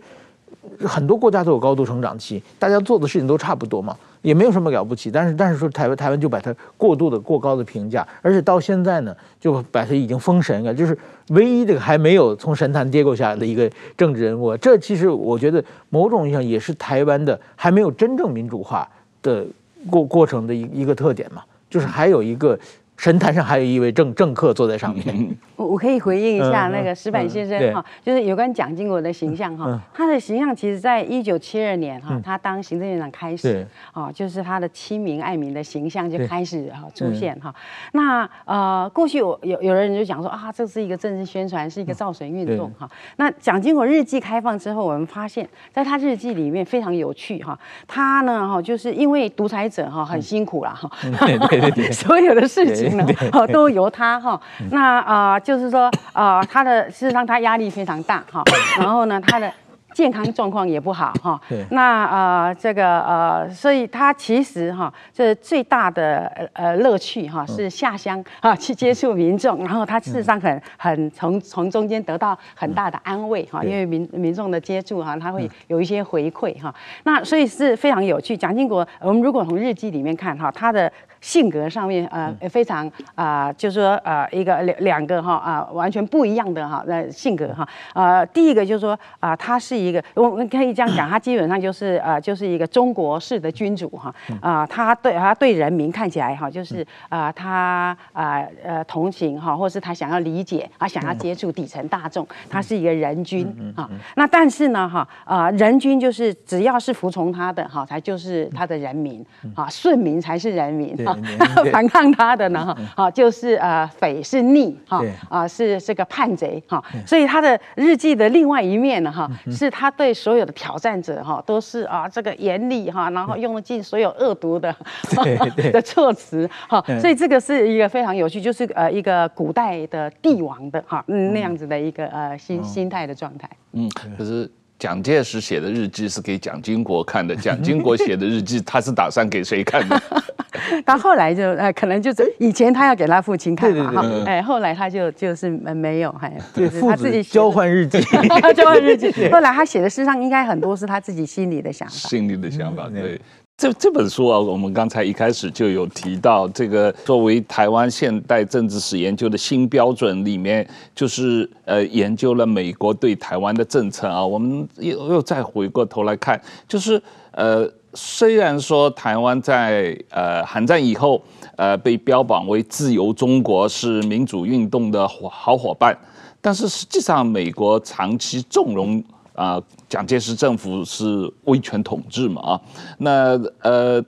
[0.80, 5.10] 很多国家都有高度成长期，大家做的事情都差不多嘛，也没有什么了不起。
[5.10, 10.96] 但是，但是说台湾台湾就把它过度的过高的评价，而且到现在呢，就把它已经封神了，就是
[11.28, 14.56] 唯一这个还没有从神坛跌过下来的一个政治人物。
[14.56, 18.88] 这其实我觉得某种意义上也是台湾的还没有真正民主化
[19.22, 19.46] 的
[19.88, 22.58] 过过程的一一个特点嘛，就是还有一个。
[22.98, 37.54] 神坛上还有一位政政客坐在上面， 我我可以回应一下那个石板先生哈，就是有关蒋经国的形象哈，他的形象其实在一九七二年哈，他当行政院长开始，啊，就是他的亲民爱民的形象就开始哈出现哈。
[37.92, 42.88] 那呃，过去我有有人就讲说啊，这是一个政治宣传，是一个造神运动哈。
[43.16, 50.90] 那蒋经国日记开放之后，我们发现在他日记里面非常有趣哈，他呢哈就是因为独裁者哈很辛苦啦哈，
[51.26, 52.96] 对对对， 所有的事情。
[52.96, 53.06] 呢，
[53.52, 54.40] 都由他哈。
[54.70, 58.42] 那啊、呃，就是说啊、呃，他的事实上他压力非常大哈。
[58.78, 59.52] 然后呢，他的。
[59.94, 61.40] 健康状况也不好哈，
[61.70, 76.74] 那呃这个呃，所以他其实哈，这最大的呃乐趣哈是下乡啊去接触民众，然后他事实上很很从从中间得到很大的安慰哈，因为民民众的接触哈，他会有一些回馈哈，
[77.04, 78.36] 那所以是非常有趣。
[78.36, 89.76] 蒋经国，我们如果从日记里面看哈，他的性格上面呃非常啊，就是说呃一个两两个哈啊完全不一样的哈那性格哈，呃第一个就是说啊他是。
[89.76, 94.12] 一个我们可以这样讲，他基本上就是呃，就是一个中国式的君主哈。
[94.40, 103.46] 啊，他对他对人民看起来哈，就是啊，他啊呃同情哈，或是他想要理解啊，想要接触底层大众，他是一个人君
[103.76, 103.88] 啊。
[104.14, 110.96] 那但是呢哈啊，人君就是只要是服从他的哈，才就是他的人民啊，顺民才是人民
[111.38, 116.82] 啊，反抗他的呢哈好，就是呃匪是逆哈啊，是这个叛贼哈。
[117.06, 119.70] 所以他的日记的另外一面呢哈是。
[119.78, 124.74] 他对所有的挑战者哈都是啊这个严厉哈，然后用尽所有恶毒的
[125.70, 133.50] 的措辞哈，所以这个是一个非常有趣，就是呃一个古代的帝王的哈那样子的一个呃心心态的状态。
[133.72, 133.86] 嗯，
[134.16, 134.50] 可是。
[134.78, 140.00] 蒋介石写的日记是给蒋经国看的，蒋经国写的日记他是打算给谁看的？
[140.84, 148.00] 他后来就呃，可能就是以前他要给他父亲看嘛，哈，哎，后来他就就是没有，还就是他自己交换日记，
[148.54, 149.10] 交换日记。
[149.30, 153.20] 后来他写的诗上应该很多是他自己心里的想法，心里的想法，对。
[153.56, 164.24] 这这本书啊，我们刚才一开始就有提到，这个作为台湾现代政治史研究的新标准里面，就是呃研究了美国对台湾的政策啊。
[164.24, 166.38] 我们又又再回过头来看，
[166.68, 171.22] 就是呃虽然说台湾在呃韩战以后
[171.56, 175.98] 呃被标榜为自由中国，是民主运动的好伙伴，
[176.42, 179.02] 但是实际上美国长期纵容。
[179.36, 182.40] 啊，蒋介石政府是威权统治嘛？
[182.42, 182.60] 啊，
[182.98, 184.02] 那呃，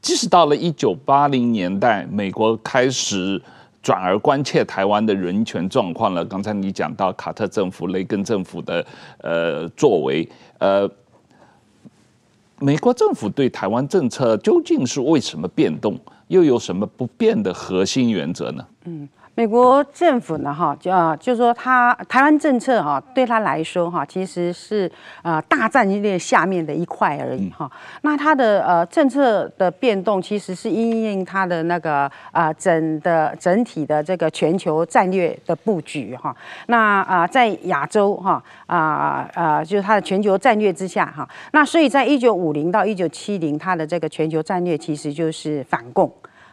[0.00, 3.40] 即使到了一九八零年代，美国开始
[3.80, 6.24] 转而关切台湾的人权状况了。
[6.24, 8.84] 刚才你讲到卡特政府、雷根政府的
[9.18, 10.28] 呃作为，
[10.58, 10.90] 呃，
[12.58, 15.98] 美国政府对台湾政策究竟是为什么变动？
[16.28, 18.66] 又有什么不变的核心原则呢？
[18.84, 19.08] 嗯。
[19.34, 24.90] 美国政府呢，哈，就啊，就说他台湾政策哈，对他来说哈，其实是
[25.22, 27.70] 啊大战略下面的一块而已哈。
[28.02, 36.36] 那他的呃政策的变动，其实是因应他的那个啊整的整体的这个全球战略的布局哈。
[36.66, 41.26] 那啊在亚洲哈啊啊，就是他的全球战略之下哈。
[41.52, 46.12] 那所以在一九五零到一九七零，他的这个全球战略其实就是反共。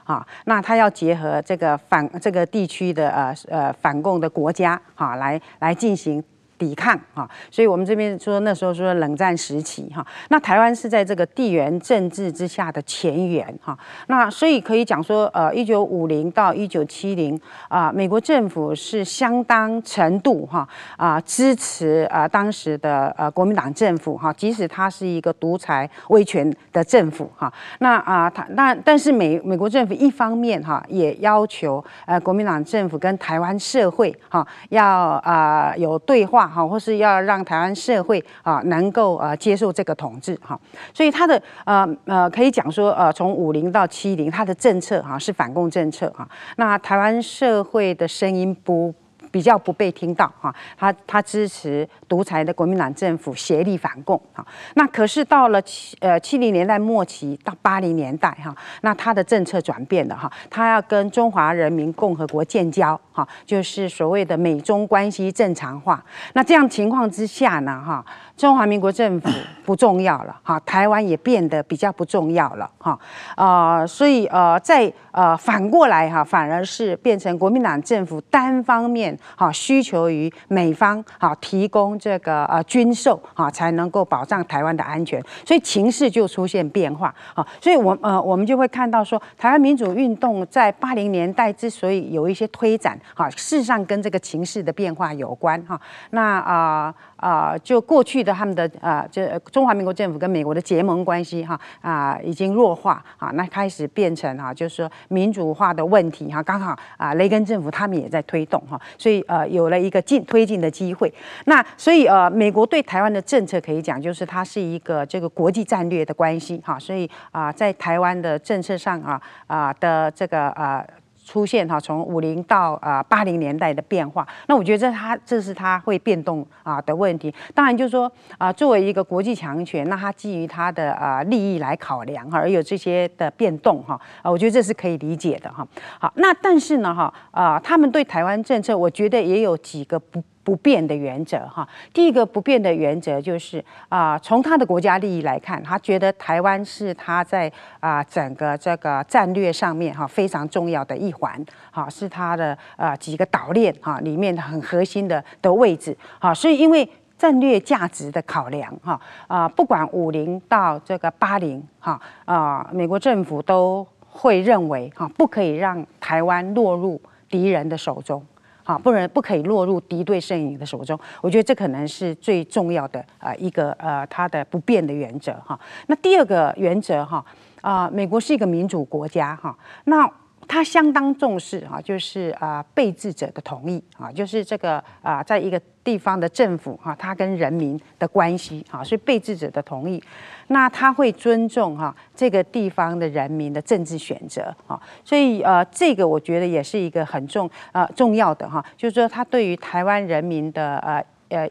[0.09, 6.23] 啊，那他要结合这个反这个地区的呃呃反共的国家哈，来来进行。
[6.59, 17.39] 抵抗哈，所以我们这边说那时候说冷战时期哈，那台湾是在这个地缘政治之下的前沿哈，那所以可以讲说呃一九五零到一九七零
[17.69, 36.48] 啊，美国政府是相当程度哈啊支持啊当时的呃国民党政府哈，即使他是一个独裁威权的政府哈，那啊他那但是美美国政府一方面哈也要求呃国民党政府跟台湾社会哈要啊有对话。
[36.49, 40.59] 好，或是要让台湾社会啊能够啊接受这个统治哈，
[40.93, 46.27] 所以他的呃呃可以讲说呃从五零到七零，他的政策哈是反共政策哈，
[46.57, 48.93] 那台湾社会的声音不。
[49.31, 66.03] 比较不被听到哈，他他支持独裁的国民党政府协力反共哈，那可是到了七呃七零年代末期到八零年代哈，那他的政策转变了哈，他要跟中华人民共和国建交哈，就是所谓的美中关系正常化。
[66.33, 68.03] 那这样情况之下呢哈，
[68.39, 69.29] 中华民国政府
[69.65, 72.97] 不重要了哈，台湾也变得比较不重要了哈
[73.35, 79.09] 啊，所以呃在呃反过来哈，反而是变成国民党政府单方面。
[79.35, 95.79] 哈，需求于美方哈提供这个呃军售哈，才能够保障台湾的安全，所以情势就出现变化好，所以我呃我们就会看到说，台湾民主运动在八零年代之所以有一些推展哈，事实上跟这个情势的变化有关哈。
[96.11, 109.19] 那啊啊，就过去的他们的啊，这中华民国政府跟美国的结盟关系哈啊已经弱化啊，那开始变成哈，就是说民主化的问题哈，刚好啊雷根政府他们也在推动哈，所以。
[109.29, 111.13] 呃，有了一个进推进的机会，
[111.45, 120.83] 那所以呃，美国对台湾的政策可以讲，就是它是一个这个国际战略的关系哈，所以啊，在台湾的政策上啊啊的这个啊。
[121.29, 127.31] 出现哈，从五零到啊八零年代的变化，那我觉得这它这是它会变动啊的问题。
[127.53, 135.67] 当然就是说啊，作为一个国际强权，那它基于它的啊利益来考量哈，而有这些的变动哈啊，我觉得这是可以理解的哈。
[135.99, 140.23] 好，那但是呢哈啊，他们对台湾政策，我觉得也有几个不。
[140.43, 151.39] 不变的原则哈，第一个不变的原则就是啊，从他的国家利益来看，他觉得台湾是他在啊整个这个战略上面哈非常重要的一环，
[151.71, 168.25] 哈是他的啊几个岛链哈里面很核心的的位置，哈所以因为战略价值的考量哈啊，不管五零到这个八零哈啊，美国政府都会认为哈不可以让台湾落入敌人的手中。
[168.69, 175.59] 啊，不能不可以落入敌对阵营的手中，我觉得这可能是最重要的啊一个呃它的不变的原则哈。
[175.87, 177.25] 那第二个原则哈
[177.61, 180.07] 啊，美国是一个民主国家哈，那
[180.49, 190.03] 他相当重视哈，就是啊被治者的同意啊，就是这个啊，在一个地方的政府哈，他跟人民的关系啊，是被治者的同意，
[190.47, 201.49] 那他会尊重哈这个地方的人民的政治选择啊，所以呃，这个我觉得也是一个很重呃重要的哈，就是说他对于台湾人民的呃呃。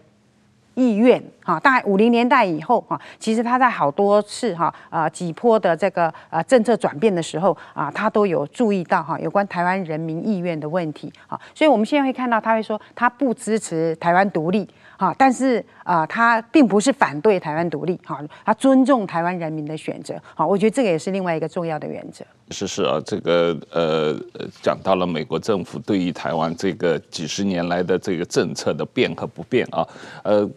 [0.78, 14.68] 意愿哈，大概五零年代以后哈，其实他在好多次哈啊几波的这个呃政策转变的时候啊，他都有注意到哈有关台湾人民意愿的问题哈，所以我们现在会看到他会说他不支持台湾独立。
[14.98, 22.24] 哈，但是啊，他并不是反对台湾独立，哈，他尊重台湾人民的选择，好，我觉得这个也是另外一个重要的原则。
[22.50, 24.18] 是是啊，这个呃，
[24.60, 29.86] 讲到了美国政府对于台湾这个几十年来的这个政策的变和不变啊，
[30.24, 30.50] 呃，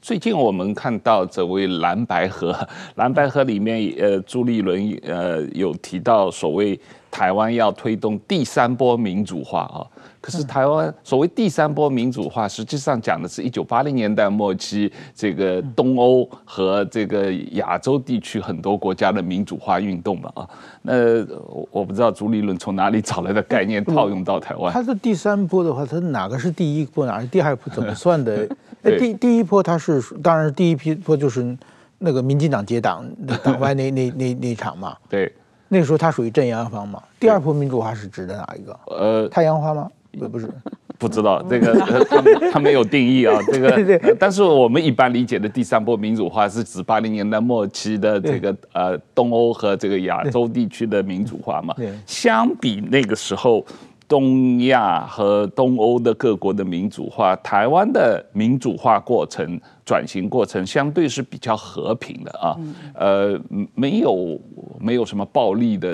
[0.00, 2.52] 最近我们看到这位蓝白河，
[2.96, 6.76] 蓝白河里面呃，朱立伦呃有提到所谓
[7.08, 9.86] 台湾要推动第三波民主化啊。
[10.26, 20.48] 可是台湾所谓第三波民主化，实际上讲的是一九八零年代末期这个东欧和这个亚洲地区很多国家的民主化运动嘛啊。
[20.82, 21.24] 那
[21.70, 24.72] 我不知道朱立伦从哪里找来的概念 套用到台湾。
[24.72, 28.48] 他的第三波的话，他哪个是第一波，哪个是第二波，怎么算的？
[28.82, 31.56] 哎，第第一波他是当然第一批波就是
[31.98, 33.06] 那个民进党结党
[33.44, 34.96] 党外那 那那那场嘛。
[35.08, 35.32] 对，
[35.68, 37.00] 那个时候他属于正阳方嘛。
[37.20, 38.76] 第二波民主化是指的哪一个？
[38.86, 39.88] 呃，太阳花吗？
[40.18, 40.48] 不不是，
[40.98, 51.74] 不知道 这个他他没有定义啊， 这个，但是我们一般理解的第三波民主化是指八零年代末期的这个呃东欧和这个亚洲地区的民主化嘛。
[52.06, 53.64] 相比那个时候
[54.08, 62.56] 东亚和东欧的各国的民主化，台湾的民主化过程转型过程相对是比较和平的啊，
[62.94, 63.38] 呃，
[63.74, 64.40] 没有
[64.78, 65.92] 没有什么暴力的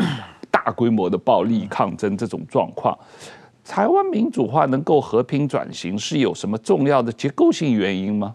[0.51, 2.97] 大规模的暴力抗争这种状况。
[3.65, 8.35] 台湾民主化能够和平转型，是有什么重要的结构性原因吗？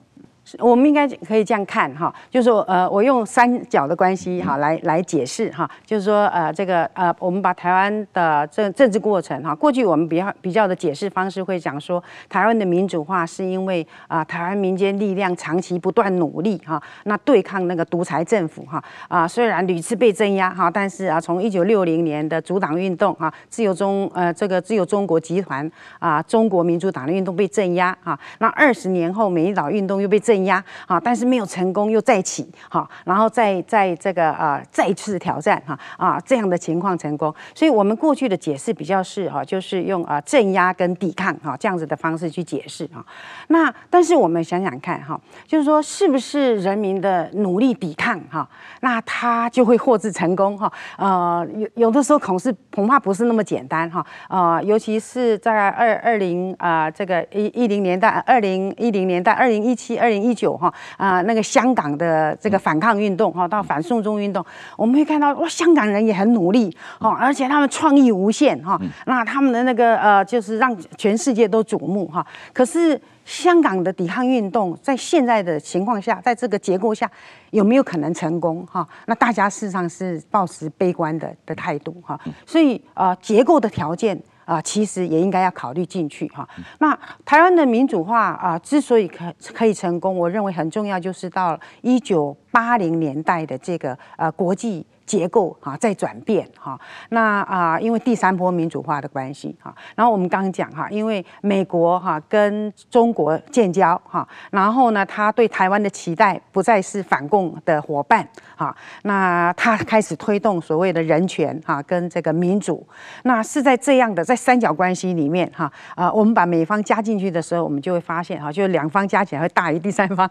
[0.60, 25.70] 我们应该可以这样看哈，就是说呃，我用三角的关系哈来来解释哈，就是说呃，这个呃，我们把台湾的政政治过程哈，过去我们比较比较的解释方式会讲说，台湾的民主化是因为啊，台湾民间力量长期不断努力哈，那对抗那个独裁政府哈啊，虽然屡次被镇压哈，但是啊，从一九六零年的主党运动哈，自由中呃这个自由中国集团
[26.00, 30.37] 啊，中国民主党的运动被镇压哈，那二十年后美丽岛运动又被镇。
[30.38, 43.04] 镇压啊，但是没有成功，又再起哈，然后再在这个啊再次挑战哈啊这样的情况成功，所以我们过去的解释比较是哈，就是用啊镇压跟抵抗哈这样子的方式去解释哈。
[43.48, 48.48] 那但是我们想想看哈，就是说是不是人民的努力抵抗哈，
[48.82, 50.72] 那他就会获致成功哈？
[50.98, 54.06] 呃，有有的时候恐是恐怕不是那么简单哈。
[54.30, 60.27] 呃，尤其是在二二零啊这个一一零年代，二零一零年代，二零一七二零一。
[60.28, 72.26] 一九哈啊，那个香港的这个反抗运动哈，到反送中运动，我们会看到哇，香港人也很努力哈，而且他们创意无限哈，那他们的那个呃，就是让全世界都瞩目哈。
[72.54, 77.10] 可是香港的抵抗运动在现在的情况下，在这个结构下，
[77.52, 78.88] 有没有可能成功哈？
[79.06, 82.20] 那大家事实上是抱持悲观的的态度哈。
[82.46, 84.20] 所以啊，结构的条件。
[84.48, 86.48] 啊，其实也应该要考虑进去哈。
[86.80, 94.84] 那台湾的民主化啊，之所以可可以成功，我认为很重要，就是到一九八零年代的这个呃国际。
[95.08, 96.78] 结构哈在转变哈，
[97.12, 108.28] 那啊因为第三波民主化的关系哈，然后我们刚刚讲哈，因为美国哈跟中国建交哈，然后呢他对台湾的期待不再是反共的伙伴
[108.58, 112.86] 哈，那他开始推动所谓的人权哈跟这个民主，
[113.24, 115.72] 那是在这样的在三角关系里面哈。
[115.96, 120.30] 啊，我们把美方加进去的时候，我们就会发现哈，就两方加起来会大于第三方，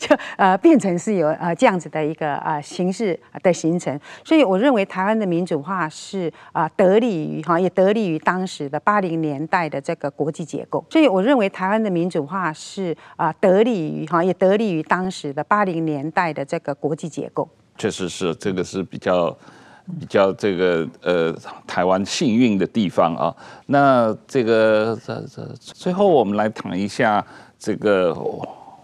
[0.00, 3.98] 就呃变成是有呃这样子的一个呃形式的形成。
[4.24, 10.84] 所以我认为台湾的民主化是啊得利于哈，也得利于当时的八零年代的这个国际结构。
[10.90, 17.48] 所以我认为台湾的民主化是啊得利于哈，也得利于当时的八零年代的这个国际结构。
[17.76, 19.30] 确实是，这个是比较
[19.98, 21.34] 比较这个呃
[21.66, 23.34] 台湾幸运的地方啊。
[23.66, 27.24] 那这个这这最后我们来谈一下
[27.58, 28.16] 这个。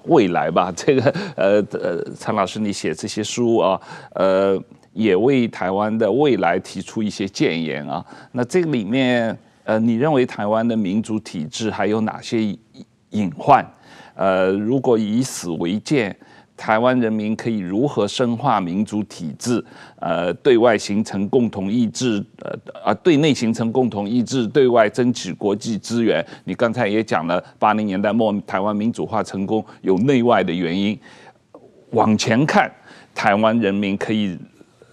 [0.07, 3.80] 未来吧， 这个呃呃，陈老师，你写这些书啊，
[4.14, 4.61] 呃，
[4.92, 8.04] 也为台湾的未来提出一些建言啊。
[8.32, 12.38] 那这里面，呃，你认为台湾的民主体制还有哪些
[13.11, 13.64] 隐患？
[14.14, 16.16] 呃，如果以史为鉴，
[16.57, 19.62] 台湾人民可以如何深化民主体制，
[20.00, 26.24] 呃，对外形成共同意志，呃啊，对内形成共同意志，对外争取国际资源。
[26.44, 30.98] 你刚才也讲了，八零年代末台湾民主化成功有内外的原因。
[31.90, 32.70] 往前看，
[33.14, 34.38] 台湾人民可以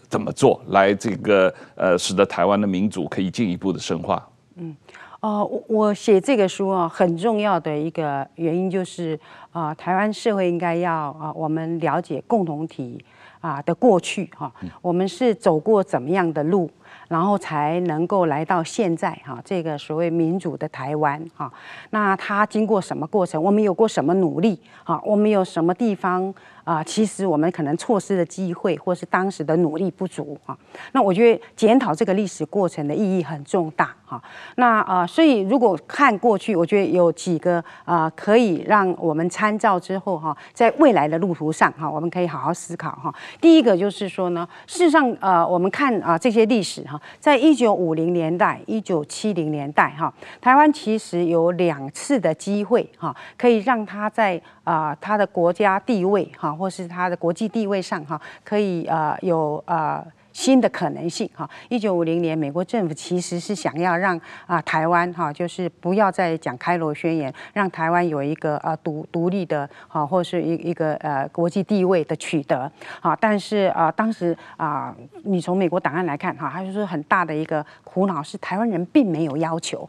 [0.10, 4.28] 怎么做来这个呃，使得台湾的民主可以进一步的深化？
[4.58, 4.76] 嗯。
[5.24, 9.18] 哦、呃，我我写这个书啊，很重要的一个原因就是
[9.54, 13.04] 啊、呃，台湾社会应该要啊、呃，我们了解共同体
[13.40, 16.70] 啊、呃、的过去哈、呃，我们是走过怎么样的路，
[17.08, 21.52] 然后才能够来到现在哈、呃，这个所谓民主的台湾哈、呃，
[21.92, 23.42] 那它经过什么过程？
[23.42, 24.60] 我们有过什么努力？
[24.84, 26.36] 哈、呃，我们有什么地方？
[26.64, 30.58] 啊、其实我们可能错失了机会，或是当时的努力不足啊。
[30.94, 34.22] 那我觉得检讨这个历史过程的意义很重大哈。
[34.56, 43.14] 那啊、所以如果看过去，我觉得有几个啊、可以让我们参照之后哈，在未来的路途上哈，我们可以好好思考哈。
[43.42, 56.53] 第一个就是说呢，事实上呃，我们看啊这些历史哈，在一九五零年代、一九七零年代哈，台湾其实有两次的机会哈，可以让它在啊它的国家地位哈。
[56.56, 60.06] 或是它的国际地位上哈，可以呃有呃。
[60.34, 72.70] 新的可能性哈，一九五零年，美国政府其实是想要让啊台湾哈，就是不要再讲开罗宣言，让台湾有一个呃独独立的哈，或是一一个呃国际地位的取得
[73.00, 73.16] 啊。
[73.16, 79.88] 但是啊，当时啊，你从美国档案来看哈，他就说很大的一个苦恼是台湾人并没有要求，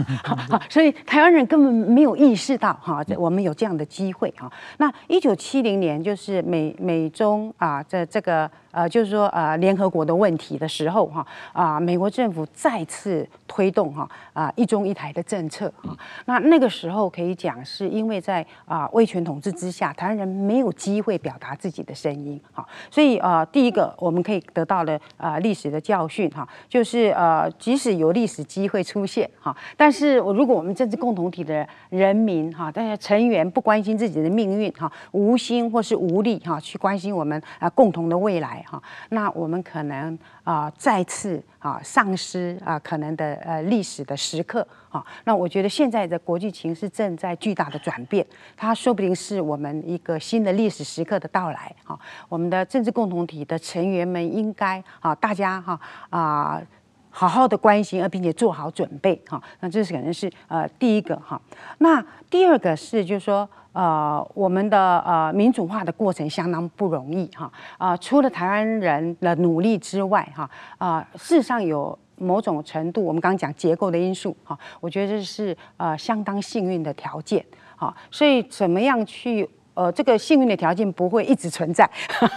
[0.70, 4.50] 所以台湾人根本没有意识到哈，我们有这样的机会哈。
[4.78, 8.50] 那一九七零年就是美美中啊这这个。
[8.74, 15.96] 呃，就是说，呃，联联合国的问题的时候，哈，啊，美国政府再次推动哈，啊，一中一台的政策，哈，
[16.26, 38.44] 那那个时候可以讲，是因为在啊威权统治之下，台湾人没有机会表达自己的声音，哈，所以啊，第一个我们可以得到的啊历史的教训，哈，就是呃，即使有历史机会出现，哈，但是我如果我们政治共同体的人民，哈，大家成员不关心自己的命运，哈，无心或是无力，哈，去关心我们啊共同的未来。
[38.68, 45.04] 哈，那我们可能啊再次啊丧失啊可能的呃历史的时刻啊。
[45.24, 48.24] 那我觉得现在的国际情势正在巨大的转变，
[48.56, 51.98] 它说不定是我们一个新的历史时刻的到来啊。
[52.28, 56.62] 我们的政治共同体的成员们应该啊大家哈啊
[57.10, 59.42] 好好的关心，而并且做好准备哈。
[59.60, 61.40] 那这是可能是呃第一个哈。
[61.78, 63.48] 那第二个是就是说。
[63.74, 70.48] 呃，我们的呃民主化的过程相当不容易哈啊、呃，除了台湾人的努力之外哈
[70.78, 77.44] 啊、呃，事实上有某种程度，我们刚刚讲结构的因素哈，我觉得这是呃相当幸运的条件
[77.76, 81.90] 哈，所以怎么样去呃这个幸运的条件不会一直存在，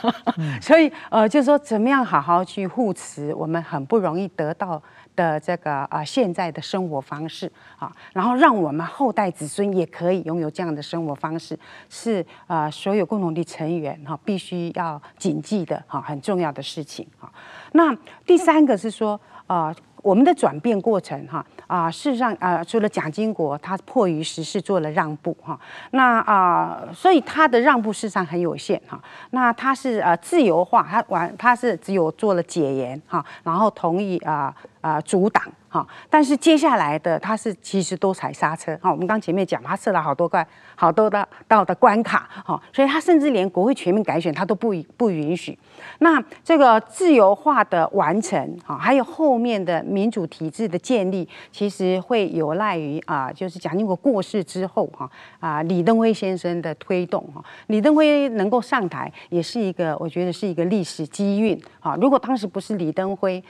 [0.60, 4.82] 所以呃就是说怎么样好好去护持我们很不容易得到。
[5.18, 11.60] 的这个啊，现在的生活方式啊，然后让我们后代子孙也可以拥有这样的生活方式，
[11.90, 17.30] 是啊，所有共同体成员哈必须要谨记的哈很重要的事情哈。
[17.74, 17.94] 那
[18.26, 19.76] 第三个是说啊。
[20.04, 25.60] 我们的转变过程，哈啊，事实上啊，除了蒋经国他迫于时势做了让步，哈，
[25.92, 28.98] 那啊，所以他的让步事实上很有限，哈。
[29.32, 35.44] 那他是呃自由化，他完他是只有做了解严，哈，然后同意啊啊阻挡。
[35.70, 38.74] 哈，但是接下来的他是其实都踩刹车。
[38.82, 42.30] 哈，我们刚前面讲，他设了好多关，好多的道的关卡。
[42.46, 45.60] 哈，所以他甚至连国会全面改选他都不不允许。
[46.00, 55.10] 那这个自由化的完成，哈，还有后面的民主体制的建立，其实会有赖于啊，就是蒋经国过世之后，哈
[55.42, 57.22] 啊，李登辉先生的推动。
[57.36, 61.62] 哈，李登辉能够上台，也是一个我觉得是一个历史机运。
[61.82, 63.44] 哈，如果当时不是李登辉，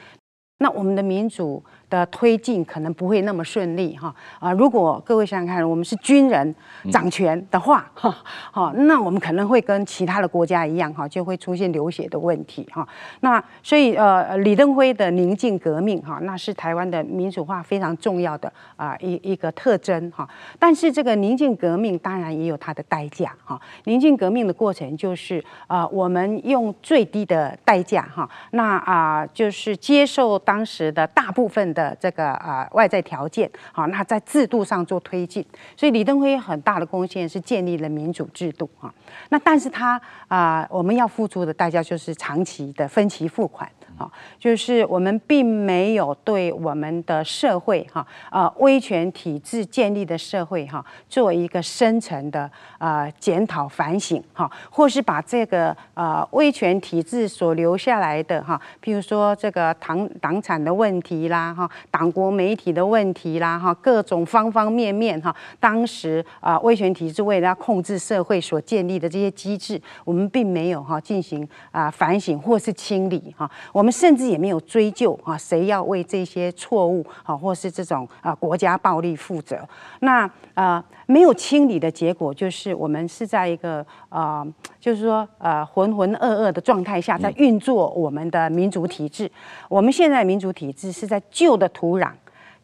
[0.59, 4.51] 那我们的民主的推进可能不会那么顺利哈啊！
[4.51, 6.53] 如果各位想想看，我们是军人
[6.91, 8.13] 掌权的话哈，
[8.51, 12.85] 好，那我们可能会跟其他的国家一样哈，就会出现流血的问题哈。
[13.21, 20.27] 那所以呃，李登辉的宁静革命哈，那是台湾的民主化非常重要的啊一一个特征哈。
[20.59, 23.57] 但是这个宁静革命当然也有它的代价哈。
[23.85, 31.76] 宁静革命的过程就是啊，我们用最低的代价哈，那啊就是接受当时的大部分。
[31.77, 38.91] 的这个啊外在条件好，那在制度上做推进，所以李登辉很大的贡献是建立了民主制度啊。
[39.29, 79.57] 那但是他啊，我们要付出的代价就是长期的分期付款哈，就是我们并没有对我们的社会哈啊威权体制建立的社会哈做一个深层的啊检讨反省哈，或是把这个啊威权体制所留下来的哈，譬如说这个党党产的问题啦哈，党国媒体的问题啦哈，各种方方面面哈，当时啊威权体制为了要控制社会所建立的这些机制，我们并没有哈进行啊反省或是清理哈，我们我们甚至也没有追究啊谁要为这些错误啊或是这种啊国家暴力负责。
[80.01, 84.45] 那啊没有清理的结果就是我们是在一个啊
[84.77, 89.31] 就是说呃浑浑噩噩的状态下在运作我们的民主体制。
[89.69, 92.11] 我们现在民主体制是在旧的土壤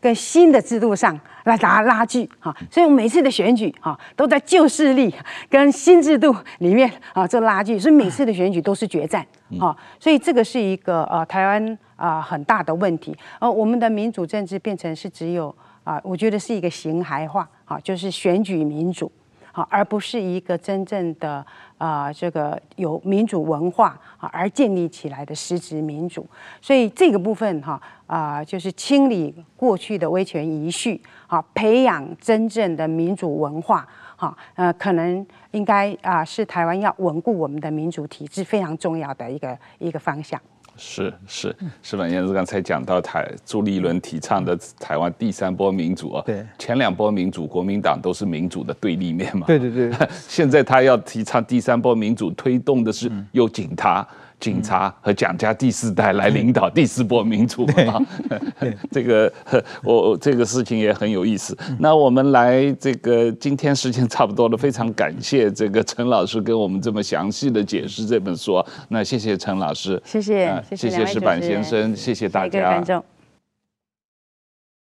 [0.03, 5.13] 跟新的制度上来打拉锯哈，所以我们每次的选举哈都在旧势力
[5.49, 9.25] 跟新制度里面啊做拉锯，所以每次的选举都是决战
[9.57, 19.09] 哈，所以这个是一个呃台湾啊很大的问题，而我们的民主政治变成是只有啊，我觉得是一个形骸化啊，就是选举民主。
[19.55, 21.45] 好，而不是一个真正的
[21.77, 26.25] 啊，这个有民主文化啊而建立起来的实质民主。
[26.59, 27.79] 所以这个部分哈
[28.13, 40.39] 啊，就是清理过去的威权遗绪，好，培养真正的民主文化，哈呃，可能应该啊是台湾要稳固我们的民主体制非常重要的一个一个方向。
[40.77, 49.91] 是是，矢板先生刚才讲到台朱立伦提倡的台湾第三波民主啊，对，前两波民主国民党都是民主的对立面嘛，对对对，
[50.27, 54.07] 现在他要提倡第三波民主，推动的是有警察。
[54.43, 57.97] 警察和蒋家第四代来领导第四波民主啊，
[58.91, 59.31] 这个
[59.81, 61.57] 我这个事情也很有意思。
[61.79, 68.61] 那我们来这个今天时间差不多了，非常感谢这个陈老师跟我们这么详细的解释这本书。
[68.89, 72.83] 那谢谢陈老师，谢谢，谢谢石板先生，谢谢大家。